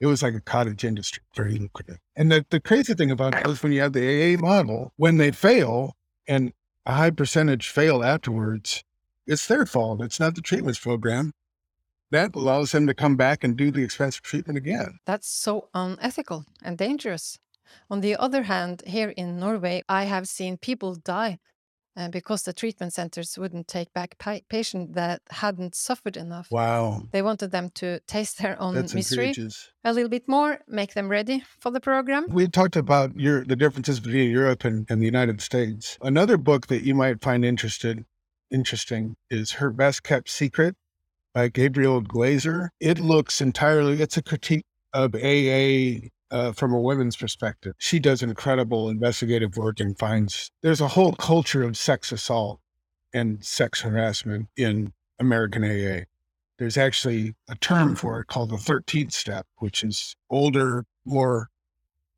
it 0.00 0.06
was 0.06 0.22
like 0.22 0.34
a 0.34 0.40
cottage 0.40 0.84
industry, 0.84 1.22
very 1.34 1.54
lucrative. 1.58 1.98
And 2.14 2.30
the, 2.30 2.44
the 2.50 2.60
crazy 2.60 2.94
thing 2.94 3.10
about 3.10 3.34
it 3.34 3.46
was 3.46 3.62
when 3.62 3.72
you 3.72 3.80
have 3.80 3.92
the 3.92 4.34
AA 4.34 4.40
model, 4.40 4.92
when 4.96 5.16
they 5.16 5.30
fail 5.30 5.96
and 6.28 6.52
a 6.84 6.94
high 6.94 7.10
percentage 7.10 7.68
fail 7.68 8.04
afterwards, 8.04 8.84
it's 9.26 9.46
their 9.46 9.66
fault. 9.66 10.02
It's 10.02 10.20
not 10.20 10.34
the 10.34 10.42
treatments 10.42 10.78
program. 10.78 11.32
That 12.16 12.34
allows 12.34 12.72
them 12.72 12.86
to 12.86 12.94
come 12.94 13.16
back 13.16 13.44
and 13.44 13.58
do 13.58 13.70
the 13.70 13.82
expensive 13.82 14.22
treatment 14.22 14.56
again. 14.56 15.00
That's 15.04 15.28
so 15.28 15.68
unethical 15.74 16.46
and 16.62 16.78
dangerous. 16.78 17.38
On 17.90 18.00
the 18.00 18.16
other 18.16 18.44
hand, 18.44 18.82
here 18.86 19.10
in 19.10 19.38
Norway, 19.38 19.82
I 19.86 20.04
have 20.04 20.26
seen 20.26 20.56
people 20.56 20.94
die 20.94 21.38
uh, 21.94 22.08
because 22.08 22.42
the 22.44 22.54
treatment 22.54 22.94
centers 22.94 23.36
wouldn't 23.36 23.68
take 23.68 23.92
back 23.92 24.16
pa- 24.16 24.46
patients 24.48 24.94
that 24.94 25.20
hadn't 25.28 25.74
suffered 25.74 26.16
enough. 26.16 26.48
Wow. 26.50 27.02
They 27.12 27.20
wanted 27.20 27.50
them 27.50 27.68
to 27.80 28.00
taste 28.06 28.38
their 28.38 28.58
own 28.58 28.76
That's 28.76 28.94
misery 28.94 29.34
a 29.84 29.92
little 29.92 30.08
bit 30.08 30.26
more, 30.26 30.60
make 30.66 30.94
them 30.94 31.10
ready 31.10 31.44
for 31.60 31.70
the 31.70 31.80
program. 31.80 32.28
We 32.30 32.48
talked 32.48 32.76
about 32.76 33.20
your 33.20 33.44
the 33.44 33.56
differences 33.56 34.00
between 34.00 34.30
Europe 34.30 34.64
and, 34.64 34.86
and 34.88 35.02
the 35.02 35.06
United 35.06 35.42
States. 35.42 35.98
Another 36.00 36.38
book 36.38 36.68
that 36.68 36.82
you 36.82 36.94
might 36.94 37.20
find 37.20 37.44
interested 37.44 38.06
interesting 38.50 39.16
is 39.28 39.52
Her 39.60 39.70
Best 39.70 40.02
Kept 40.02 40.30
Secret 40.30 40.76
by 41.36 41.48
Gabrielle 41.48 42.00
Glaser. 42.00 42.70
It 42.80 42.98
looks 42.98 43.42
entirely 43.42 44.00
it's 44.00 44.16
a 44.16 44.22
critique 44.22 44.64
of 44.94 45.14
AA 45.14 46.08
uh, 46.30 46.52
from 46.52 46.72
a 46.72 46.80
women's 46.80 47.14
perspective. 47.14 47.74
She 47.76 47.98
does 47.98 48.22
incredible 48.22 48.88
investigative 48.88 49.58
work 49.58 49.78
and 49.78 49.98
finds 49.98 50.50
there's 50.62 50.80
a 50.80 50.88
whole 50.88 51.12
culture 51.12 51.62
of 51.62 51.76
sex 51.76 52.10
assault 52.10 52.58
and 53.12 53.44
sex 53.44 53.82
harassment 53.82 54.48
in 54.56 54.94
American 55.18 55.62
AA. 55.62 56.04
There's 56.58 56.78
actually 56.78 57.34
a 57.50 57.54
term 57.56 57.96
for 57.96 58.20
it 58.20 58.28
called 58.28 58.48
the 58.48 58.56
13th 58.56 59.12
step, 59.12 59.46
which 59.58 59.84
is 59.84 60.16
older, 60.30 60.86
more 61.04 61.50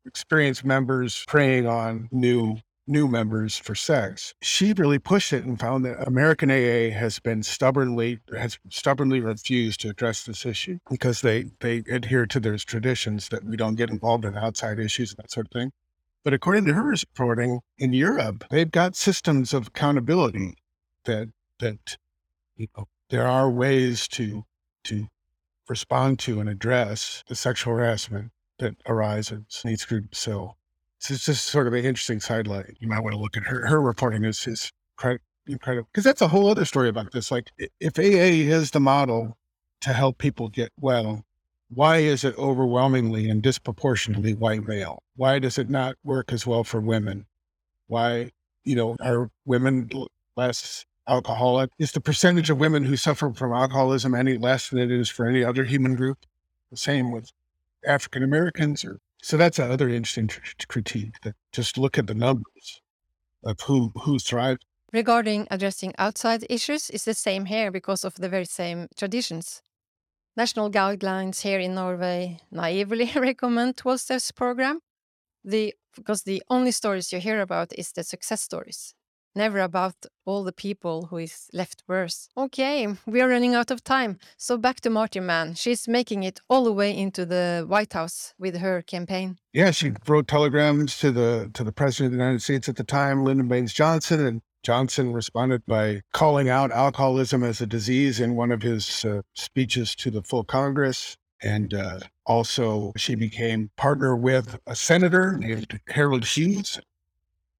experienced 0.05 0.63
members 0.63 1.25
preying 1.27 1.67
on 1.67 2.07
new 2.13 2.59
new 2.89 3.07
members 3.07 3.57
for 3.57 3.75
sex. 3.75 4.33
She 4.41 4.73
really 4.73 4.99
pushed 4.99 5.31
it 5.31 5.45
and 5.45 5.59
found 5.59 5.85
that 5.85 6.07
American 6.07 6.49
AA 6.49 6.91
has 6.93 7.19
been 7.19 7.43
stubbornly 7.43 8.19
has 8.35 8.57
stubbornly 8.69 9.19
refused 9.19 9.81
to 9.81 9.89
address 9.89 10.23
this 10.23 10.45
issue 10.45 10.79
because 10.89 11.21
they 11.21 11.51
they 11.59 11.83
adhere 11.89 12.25
to 12.25 12.39
their 12.39 12.57
traditions 12.57 13.29
that 13.29 13.45
we 13.45 13.55
don't 13.55 13.75
get 13.75 13.89
involved 13.89 14.25
in 14.25 14.35
outside 14.35 14.79
issues 14.79 15.11
and 15.11 15.19
that 15.19 15.31
sort 15.31 15.47
of 15.47 15.51
thing. 15.51 15.71
But 16.23 16.33
according 16.33 16.65
to 16.65 16.73
her 16.73 16.83
reporting 16.83 17.61
in 17.77 17.93
Europe, 17.93 18.43
they've 18.49 18.69
got 18.69 18.95
systems 18.95 19.53
of 19.53 19.67
accountability 19.67 20.55
that 21.05 21.29
that 21.59 21.97
you 22.57 22.67
know 22.75 22.87
there 23.09 23.27
are 23.27 23.49
ways 23.49 24.07
to 24.09 24.43
to 24.85 25.07
respond 25.69 26.19
to 26.19 26.39
and 26.39 26.49
address 26.49 27.23
the 27.27 27.35
sexual 27.35 27.75
harassment 27.75 28.31
that 28.57 28.75
arises 28.87 29.61
in 29.63 29.71
each 29.71 29.87
group. 29.87 30.15
So 30.15 30.55
it's 31.07 31.25
just 31.25 31.45
sort 31.45 31.67
of 31.67 31.73
an 31.73 31.85
interesting 31.85 32.19
sidelight. 32.19 32.77
You 32.79 32.87
might 32.87 32.99
want 32.99 33.13
to 33.13 33.19
look 33.19 33.37
at 33.37 33.43
her. 33.43 33.65
Her 33.67 33.81
reporting 33.81 34.23
is 34.25 34.45
is 34.47 34.71
incredible 35.47 35.87
because 35.91 36.03
that's 36.03 36.21
a 36.21 36.27
whole 36.27 36.49
other 36.49 36.65
story 36.65 36.89
about 36.89 37.11
this. 37.11 37.31
Like 37.31 37.51
if 37.79 37.97
AA 37.97 38.51
is 38.53 38.71
the 38.71 38.79
model 38.79 39.37
to 39.81 39.93
help 39.93 40.17
people 40.17 40.49
get 40.49 40.71
well, 40.79 41.23
why 41.69 41.97
is 41.97 42.23
it 42.23 42.37
overwhelmingly 42.37 43.29
and 43.29 43.41
disproportionately 43.41 44.33
white 44.33 44.67
male? 44.67 45.03
Why 45.15 45.39
does 45.39 45.57
it 45.57 45.69
not 45.69 45.95
work 46.03 46.33
as 46.33 46.45
well 46.45 46.63
for 46.63 46.81
women? 46.81 47.25
Why, 47.87 48.31
you 48.63 48.75
know, 48.75 48.95
are 49.01 49.29
women 49.45 49.89
less 50.35 50.85
alcoholic? 51.07 51.69
Is 51.79 51.91
the 51.91 52.01
percentage 52.01 52.49
of 52.49 52.59
women 52.59 52.83
who 52.83 52.97
suffer 52.97 53.31
from 53.33 53.53
alcoholism 53.53 54.15
any 54.15 54.37
less 54.37 54.69
than 54.69 54.79
it 54.79 54.91
is 54.91 55.09
for 55.09 55.27
any 55.27 55.43
other 55.43 55.63
human 55.63 55.95
group? 55.95 56.25
The 56.71 56.77
same 56.77 57.11
with 57.11 57.31
African 57.85 58.23
Americans 58.23 58.83
or 58.83 58.99
so 59.21 59.37
that's 59.37 59.59
another 59.59 59.89
interesting 59.89 60.27
tr- 60.27 60.41
critique 60.67 61.13
that 61.23 61.35
just 61.51 61.77
look 61.77 61.97
at 61.97 62.07
the 62.07 62.13
numbers 62.13 62.81
of 63.43 63.59
who 63.61 63.91
who 64.03 64.19
thrived. 64.19 64.65
Regarding 64.91 65.47
addressing 65.51 65.93
outside 65.97 66.45
issues 66.49 66.89
is 66.89 67.05
the 67.05 67.13
same 67.13 67.45
here 67.45 67.71
because 67.71 68.03
of 68.03 68.15
the 68.15 68.29
very 68.29 68.45
same 68.45 68.87
traditions. 68.97 69.61
National 70.35 70.71
guidelines 70.71 71.41
here 71.41 71.59
in 71.59 71.75
Norway 71.75 72.39
naively 72.51 73.11
recommend 73.15 73.77
12 73.77 73.99
steps 73.99 74.31
program. 74.31 74.79
the 75.43 75.73
because 75.95 76.23
the 76.23 76.41
only 76.49 76.71
stories 76.71 77.11
you 77.11 77.19
hear 77.19 77.41
about 77.41 77.73
is 77.77 77.91
the 77.91 78.03
success 78.03 78.41
stories 78.41 78.93
never 79.39 79.59
about 79.59 79.95
all 80.25 80.43
the 80.43 80.57
people 80.65 81.07
who 81.07 81.17
is 81.17 81.49
left 81.53 81.83
worse. 81.87 82.17
Okay, 82.35 82.87
we 83.13 83.21
are 83.21 83.29
running 83.35 83.55
out 83.55 83.71
of 83.71 83.83
time. 83.83 84.11
So 84.37 84.57
back 84.57 84.81
to 84.81 84.89
Marty 84.89 85.21
Mann. 85.21 85.55
She's 85.55 85.87
making 85.87 86.23
it 86.23 86.41
all 86.49 86.63
the 86.65 86.77
way 86.81 86.91
into 86.95 87.25
the 87.25 87.65
White 87.73 87.93
House 87.93 88.33
with 88.37 88.55
her 88.57 88.81
campaign. 88.81 89.37
Yeah, 89.53 89.71
she 89.71 89.93
wrote 90.07 90.27
telegrams 90.27 90.99
to 90.99 91.09
the 91.19 91.49
to 91.53 91.63
the 91.63 91.71
president 91.71 92.07
of 92.07 92.11
the 92.11 92.23
United 92.23 92.41
States 92.41 92.69
at 92.69 92.75
the 92.75 92.83
time, 92.83 93.23
Lyndon 93.23 93.47
Baines 93.47 93.73
Johnson, 93.73 94.19
and 94.27 94.41
Johnson 94.61 95.13
responded 95.13 95.61
by 95.65 96.01
calling 96.13 96.49
out 96.49 96.71
alcoholism 96.71 97.43
as 97.43 97.61
a 97.61 97.65
disease 97.77 98.19
in 98.19 98.35
one 98.35 98.51
of 98.51 98.61
his 98.61 99.05
uh, 99.05 99.21
speeches 99.35 99.95
to 99.95 100.11
the 100.11 100.21
full 100.21 100.43
Congress. 100.43 101.15
And 101.41 101.73
uh, 101.73 101.99
also, 102.25 102.91
she 102.97 103.15
became 103.15 103.71
partner 103.77 104.13
with 104.15 104.59
a 104.67 104.75
senator 104.75 105.37
named 105.37 105.79
Harold 105.87 106.25
Hughes, 106.25 106.79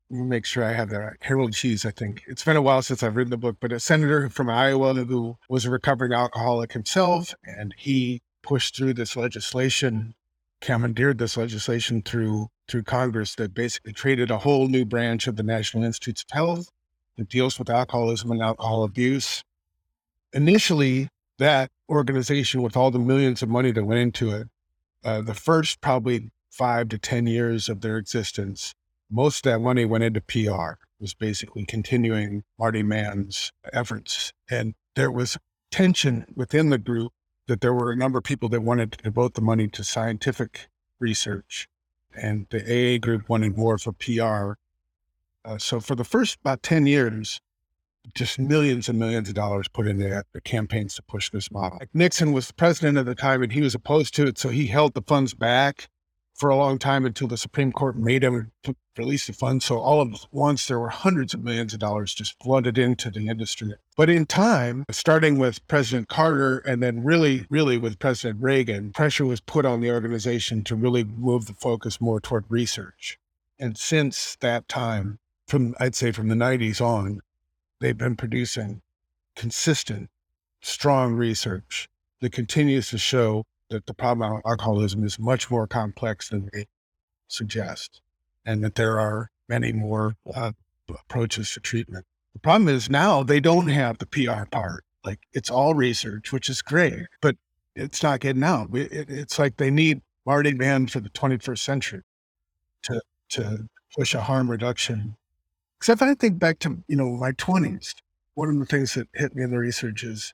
make 0.10 0.46
sure 0.46 0.64
I 0.64 0.74
have 0.74 0.90
that 0.90 0.98
right. 0.98 1.18
Harold 1.22 1.56
Hughes, 1.56 1.86
I 1.86 1.92
think. 1.92 2.24
It's 2.28 2.44
been 2.44 2.58
a 2.58 2.62
while 2.62 2.82
since 2.82 3.04
I've 3.04 3.16
written 3.16 3.32
the 3.32 3.38
book, 3.38 3.58
but 3.60 3.72
a 3.72 3.80
senator 3.80 4.30
from 4.30 4.50
Iowa 4.50 4.94
who 4.94 5.38
was 5.50 5.66
a 5.66 5.70
recovering 5.70 6.14
alcoholic 6.14 6.74
himself, 6.74 7.34
and 7.44 7.74
he 7.78 8.22
pushed 8.42 8.76
through 8.76 8.94
this 8.94 9.16
legislation, 9.16 10.16
commandeered 10.62 11.18
this 11.18 11.38
legislation 11.38 12.02
through 12.02 12.48
through 12.68 12.84
Congress 12.84 13.36
that 13.36 13.54
basically 13.54 13.94
created 13.94 14.30
a 14.30 14.38
whole 14.38 14.68
new 14.68 14.86
branch 14.86 15.26
of 15.28 15.36
the 15.36 15.44
National 15.44 15.84
Institutes 15.84 16.24
of 16.24 16.36
Health 16.36 16.70
that 17.18 17.28
deals 17.28 17.58
with 17.58 17.70
alcoholism 17.70 18.32
and 18.32 18.42
alcohol 18.42 18.84
abuse. 18.84 19.44
Initially, 20.34 21.10
that 21.40 21.72
organization, 21.90 22.62
with 22.62 22.78
all 22.78 22.92
the 22.92 23.00
millions 23.00 23.42
of 23.42 23.50
money 23.50 23.72
that 23.72 23.84
went 23.84 24.00
into 24.00 24.30
it, 24.32 24.48
uh, 25.04 25.22
the 25.22 25.34
first 25.34 25.82
probably 25.82 26.30
five 26.52 26.90
to 26.90 26.98
10 26.98 27.26
years 27.26 27.70
of 27.70 27.82
their 27.82 27.98
existence, 27.98 28.76
most 29.10 29.46
of 29.46 29.52
that 29.52 29.60
money 29.60 29.86
went 29.86 30.04
into 30.04 30.22
PR, 30.22 30.72
it 30.72 31.02
was 31.02 31.14
basically 31.14 31.66
continuing 31.66 32.44
Marty 32.58 32.84
Mann's 32.84 33.52
efforts. 33.74 34.34
And 34.50 34.76
there 34.96 35.12
was 35.12 35.38
tension 35.72 36.26
within 36.36 36.70
the 36.70 36.78
group 36.78 37.12
that 37.48 37.62
there 37.62 37.74
were 37.74 37.92
a 37.92 37.96
number 37.96 38.20
of 38.20 38.24
people 38.24 38.50
that 38.50 38.62
wanted 38.62 38.92
to 38.92 39.04
devote 39.04 39.34
the 39.34 39.42
money 39.42 39.68
to 39.68 39.84
scientific 39.84 40.70
research. 41.00 41.68
And 42.16 42.48
the 42.50 42.60
AA 42.62 43.00
group 43.00 43.30
wanted 43.30 43.58
more 43.58 43.78
for 43.78 43.94
PR. 43.94 44.54
Uh, 45.46 45.58
so 45.58 45.80
for 45.80 45.96
the 45.96 46.04
first 46.04 46.38
about 46.42 46.62
10 46.62 46.86
years, 46.86 47.42
just 48.14 48.40
millions 48.40 48.90
and 48.90 49.00
millions 49.00 49.30
of 49.30 49.36
dollars 49.36 49.68
put 49.68 49.88
into 49.88 50.24
the 50.34 50.42
campaigns 50.42 50.96
to 50.96 51.04
push 51.04 51.30
this 51.30 51.52
model. 51.52 51.80
Nixon 51.94 52.32
was 52.32 52.48
the 52.48 52.54
president 52.54 52.98
at 52.98 53.06
the 53.06 53.16
time 53.16 53.44
and 53.44 53.52
he 53.52 53.62
was 53.62 53.76
opposed 53.76 54.16
to 54.16 54.28
it. 54.28 54.38
So 54.38 54.50
he 54.50 54.68
held 54.68 54.94
the 54.94 55.02
funds 55.02 55.34
back 55.34 55.90
for 56.40 56.50
a 56.50 56.56
long 56.56 56.80
time 56.80 57.06
until 57.06 57.28
the 57.28 57.38
Supreme 57.38 57.74
Court 57.74 57.98
made 57.98 58.24
them 58.24 58.52
release 58.98 59.28
the 59.28 59.34
funds. 59.34 59.66
So 59.66 59.78
all 59.78 60.00
of 60.00 60.26
once 60.32 60.68
there 60.68 60.80
were 60.80 60.90
hundreds 60.90 61.34
of 61.34 61.44
millions 61.44 61.74
of 61.74 61.80
dollars 61.80 62.14
just 62.14 62.42
flooded 62.42 62.78
into 62.78 63.12
the 63.12 63.28
industry. 63.28 63.74
But 63.98 64.10
in 64.10 64.26
time, 64.26 64.86
starting 64.90 65.38
with 65.38 65.66
President 65.68 66.08
Carter 66.08 66.60
and 66.60 66.82
then 66.82 67.04
really, 67.04 67.46
really 67.50 67.78
with 67.78 68.00
President 68.00 68.42
Reagan, 68.42 68.94
pressure 68.94 69.26
was 69.26 69.42
put 69.42 69.66
on 69.66 69.82
the 69.82 69.92
organization 69.92 70.64
to 70.64 70.76
really 70.76 71.04
move 71.04 71.46
the 71.46 71.54
focus 71.54 72.00
more 72.00 72.22
toward 72.22 72.46
research. 72.48 73.20
And 73.60 73.78
since 73.78 74.38
that 74.40 74.70
time, 74.70 75.20
from 75.46 75.76
I'd 75.80 75.96
say 75.96 76.14
from 76.14 76.30
the 76.30 76.36
90s 76.36 76.80
on, 76.80 77.20
they've 77.82 77.98
been 77.98 78.16
producing 78.16 78.82
consistent, 79.36 80.10
strong 80.62 81.14
research 81.16 81.90
that 82.22 82.32
continues 82.32 82.90
to 82.90 82.98
show 82.98 83.46
that 83.70 83.86
the 83.86 83.94
problem 83.94 84.32
of 84.32 84.42
alcoholism 84.46 85.04
is 85.04 85.20
much 85.20 85.50
more 85.50 85.68
complex 85.68 86.30
than 86.30 86.50
they 86.54 86.66
suggest, 87.28 88.02
and 88.46 88.64
that 88.64 88.76
there 88.76 89.00
are 89.00 89.30
many 89.48 89.72
more 89.72 90.16
uh, 90.34 90.52
approaches 90.90 91.54
to 91.54 91.60
treatment. 91.60 92.06
The 92.34 92.40
problem 92.40 92.70
is 92.70 92.90
now 92.90 93.24
they 93.24 93.40
don't 93.40 93.68
have 93.68 93.98
the 93.98 94.06
PR 94.06 94.46
part. 94.50 94.84
Like 95.04 95.20
it's 95.34 95.50
all 95.50 95.74
research, 95.74 96.32
which 96.32 96.50
is 96.50 96.62
great, 96.62 97.08
but 97.22 97.36
it's 97.76 98.04
not 98.04 98.20
getting 98.20 98.44
out. 98.44 98.70
It, 98.76 99.10
it's 99.10 99.40
like 99.40 99.58
they 99.58 99.72
need 99.72 100.02
Marty 100.26 100.54
Mann 100.54 100.88
for 100.88 101.00
the 101.00 101.10
21st 101.10 101.60
century 101.60 102.02
to 102.84 103.02
to 103.30 103.68
push 103.96 104.14
a 104.14 104.22
harm 104.22 104.50
reduction. 104.50 105.16
Except 105.78 106.02
if 106.02 106.08
I 106.08 106.14
think 106.14 106.40
back 106.40 106.60
to 106.60 106.84
you 106.88 106.96
know 106.96 107.12
my 107.12 107.32
20s. 107.32 107.96
One 108.36 108.50
of 108.50 108.60
the 108.60 108.66
things 108.66 108.94
that 108.94 109.10
hit 109.14 109.36
me 109.36 109.44
in 109.44 109.52
the 109.52 109.58
research 109.58 110.04
is 110.04 110.34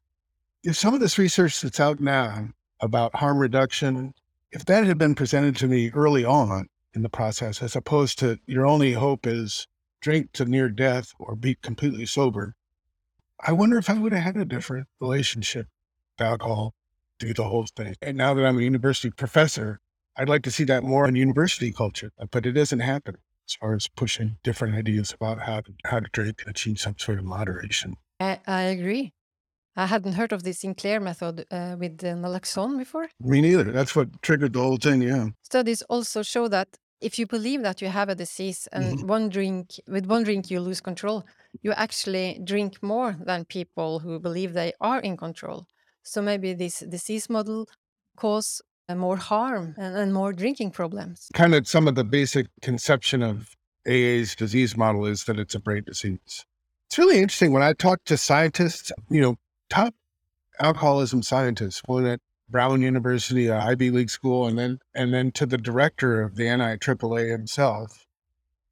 if 0.63 0.76
some 0.76 0.93
of 0.93 1.00
this 1.00 1.17
research 1.17 1.62
that's 1.62 1.80
out 1.80 2.00
now 2.00 2.50
about 2.80 3.16
harm 3.16 3.38
reduction, 3.38 4.14
if 4.52 4.66
that 4.66 4.86
had 4.86 4.98
been 4.98 5.16
presented 5.16 5.56
to 5.58 5.68
me 5.68 5.92
early 5.94 6.26
on 6.26 6.68
in 6.94 7.02
the 7.02 7.10
process, 7.10 7.62
as 7.62 7.76
opposed 7.76 8.20
to 8.20 8.40
your 8.46 8.66
only 8.66 8.94
hope 8.94 9.28
is 9.28 9.68
drink 10.02 10.32
to 10.34 10.46
near 10.46 10.70
death 10.70 11.12
or 11.20 11.36
be 11.36 11.56
completely 11.56 12.06
sober, 12.06 12.54
I 13.46 13.52
wonder 13.52 13.78
if 13.78 13.90
I 13.90 13.94
would 13.94 14.14
have 14.14 14.24
had 14.24 14.38
a 14.38 14.46
different 14.46 14.88
relationship 15.00 15.68
with 16.18 16.26
alcohol 16.26 16.74
through 17.20 17.34
the 17.34 17.44
whole 17.44 17.66
thing. 17.76 17.96
And 18.02 18.18
now 18.18 18.34
that 18.34 18.46
I'm 18.46 18.58
a 18.58 18.62
university 18.62 19.10
professor, 19.10 19.80
I'd 20.18 20.30
like 20.30 20.44
to 20.44 20.52
see 20.52 20.64
that 20.66 20.84
more 20.84 21.08
in 21.08 21.16
university 21.16 21.72
culture, 21.72 22.12
but 22.32 22.46
it 22.46 22.54
doesn't 22.54 22.80
happen 22.80 23.18
as 23.48 23.56
far 23.56 23.76
as 23.76 23.88
pushing 23.88 24.38
different 24.44 24.76
ideas 24.76 25.14
about 25.14 25.42
how 25.42 25.62
to, 25.62 25.74
how 25.86 26.00
to 26.00 26.08
drink 26.12 26.42
and 26.42 26.50
achieve 26.50 26.80
some 26.80 26.96
sort 26.98 27.20
of 27.20 27.26
moderation. 27.26 27.96
I, 28.20 28.40
I 28.48 28.62
agree. 28.64 29.14
I 29.76 29.88
hadn't 29.88 30.14
heard 30.14 30.32
of 30.32 30.44
the 30.44 30.54
Sinclair 30.54 31.00
method 31.00 31.46
uh, 31.52 31.76
with 31.78 31.98
the 31.98 32.08
naloxone 32.08 32.78
before. 32.78 33.10
Me 33.20 33.42
neither. 33.42 33.66
That's 33.66 33.96
what 33.96 34.22
triggered 34.22 34.54
the 34.54 34.62
whole 34.62 34.78
thing. 34.78 35.02
Yeah. 35.02 35.30
Studies 35.42 35.82
also 35.84 36.24
show 36.24 36.48
that 36.48 36.70
if 37.02 37.20
you 37.20 37.28
believe 37.28 37.62
that 37.64 37.82
you 37.82 37.90
have 37.90 38.10
a 38.10 38.16
disease 38.16 38.68
and 38.72 38.86
mm 38.86 38.98
-hmm. 38.98 39.12
one 39.12 39.30
drink 39.30 39.66
with 39.88 40.06
one 40.10 40.24
drink 40.24 40.50
you 40.50 40.64
lose 40.64 40.82
control, 40.82 41.24
you 41.62 41.74
actually 41.74 42.40
drink 42.44 42.82
more 42.82 43.18
than 43.26 43.46
people 43.46 44.00
who 44.04 44.20
believe 44.20 44.54
they 44.54 44.74
are 44.80 45.02
in 45.02 45.18
control. 45.18 45.66
So 46.04 46.22
maybe 46.22 46.56
this 46.56 46.80
disease 46.80 47.28
model 47.30 47.66
cause 48.16 48.64
uh, 48.90 48.96
more 48.96 49.18
harm 49.18 49.74
and, 49.78 49.98
and 49.98 50.14
more 50.14 50.34
drinking 50.34 50.72
problems. 50.72 51.28
Kind 51.34 51.56
of 51.56 51.68
some 51.68 51.90
of 51.90 51.96
the 51.96 52.04
basic 52.04 52.48
conception 52.62 53.24
of 53.24 53.56
AA's 53.88 54.36
disease 54.36 54.78
model 54.78 55.06
is 55.06 55.24
that 55.24 55.38
it's 55.40 55.56
a 55.56 55.60
brain 55.60 55.84
disease. 55.86 56.46
It's 56.88 56.98
really 56.98 57.18
interesting 57.18 57.54
when 57.54 57.70
I 57.70 57.74
talk 57.74 58.00
to 58.06 58.18
scientists, 58.18 58.92
you 59.10 59.22
know, 59.22 59.36
top 59.69 59.95
alcoholism 60.60 61.23
scientists, 61.23 61.82
one 61.86 62.06
at 62.06 62.19
Brown 62.49 62.82
University, 62.82 63.47
a 63.47 63.58
Ivy 63.58 63.89
League 63.89 64.10
school, 64.10 64.47
and 64.47 64.58
then 64.58 64.80
and 64.93 65.13
then 65.13 65.32
to 65.32 65.45
the 65.45 65.58
director 65.58 66.21
of 66.21 66.36
the 66.36 66.43
NIAAA 66.45 67.32
himself, 67.32 68.06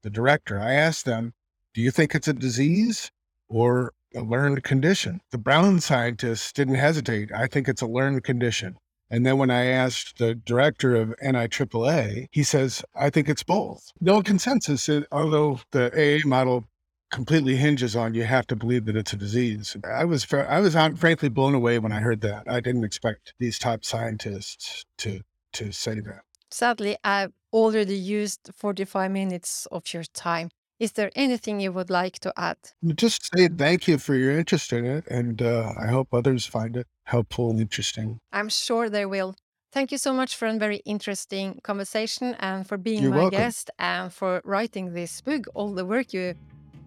the 0.02 0.10
director. 0.10 0.60
I 0.60 0.74
asked 0.74 1.06
them, 1.06 1.34
"Do 1.74 1.82
you 1.82 1.92
think 1.92 2.14
it's 2.14 2.28
a 2.28 2.34
disease 2.34 3.12
or 3.50 3.94
a 4.16 4.22
learned 4.22 4.64
condition?" 4.64 5.22
The 5.32 5.38
Brown 5.38 5.80
scientists 5.80 6.52
didn't 6.52 6.76
hesitate. 6.76 7.32
I 7.32 7.48
think 7.48 7.68
it's 7.68 7.82
a 7.82 7.88
learned 7.88 8.24
condition. 8.24 8.78
And 9.10 9.26
then 9.28 9.38
when 9.38 9.52
I 9.52 9.66
asked 9.66 10.18
the 10.18 10.34
director 10.34 10.96
of 10.96 11.14
NIAAA, 11.24 12.28
he 12.32 12.44
says, 12.44 12.84
I 12.96 13.12
think 13.12 13.30
it's 13.30 13.44
both. 13.44 13.92
No 14.02 14.24
consensus, 14.24 14.90
although 15.12 15.60
the 15.70 15.92
AA 15.94 16.28
model 16.28 16.66
completely 17.14 17.56
hinges 17.56 17.96
on 17.96 18.16
you 18.16 18.24
have 18.24 18.48
to 18.48 18.56
believe 18.56 18.86
that 18.86 18.96
it's 18.98 19.14
a 19.14 19.16
disease. 19.16 19.78
I 19.86 20.04
was 20.04 20.22
I 20.34 20.60
was 20.60 20.74
frankly 20.98 21.30
blown 21.30 21.54
away 21.54 21.78
when 21.80 21.92
I 21.92 22.00
heard 22.00 22.22
that. 22.22 22.44
I 22.48 22.60
didn't 22.60 22.84
expect 22.84 23.34
these 23.40 23.60
top 23.60 23.86
scientists 23.86 24.84
to 24.98 25.22
to 25.54 25.72
say 25.72 26.00
that. 26.02 26.24
Sadly, 26.50 26.98
I've 27.04 27.34
already 27.52 27.96
used 27.96 28.50
45 28.56 29.12
minutes 29.12 29.68
of 29.72 29.94
your 29.94 30.04
time. 30.14 30.50
Is 30.80 30.94
there 30.94 31.12
anything 31.16 31.60
you 31.60 31.72
would 31.72 31.92
like 31.92 32.20
to 32.20 32.34
add? 32.36 32.58
Just 32.96 33.30
say 33.32 33.48
thank 33.48 33.88
you 33.88 33.98
for 34.00 34.16
your 34.16 34.38
interest 34.38 34.74
in 34.74 34.84
it, 34.86 35.06
and 35.08 35.42
uh, 35.42 35.72
I 35.80 35.88
hope 35.88 36.14
others 36.14 36.46
find 36.48 36.76
it 36.76 36.88
helpful 37.06 37.52
and 37.52 37.60
interesting. 37.60 38.20
I'm 38.32 38.50
sure 38.50 38.90
they 38.90 39.06
will. 39.06 39.36
Thank 39.72 39.92
you 39.92 39.98
so 39.98 40.14
much 40.14 40.36
for 40.36 40.48
a 40.48 40.58
very 40.58 40.82
interesting 40.86 41.60
conversation 41.64 42.36
and 42.40 42.68
for 42.68 42.78
being 42.78 43.04
You're 43.04 43.12
my 43.12 43.22
welcome. 43.22 43.40
guest 43.40 43.72
and 43.80 44.12
for 44.14 44.42
writing 44.44 44.94
this 44.94 45.22
book, 45.22 45.46
all 45.56 45.74
the 45.74 45.86
work 45.86 46.14
you 46.14 46.36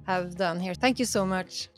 have 0.07 0.37
done 0.37 0.61
here. 0.61 0.75
Thank 0.75 0.99
you 0.99 1.05
so 1.05 1.27
much. 1.27 1.69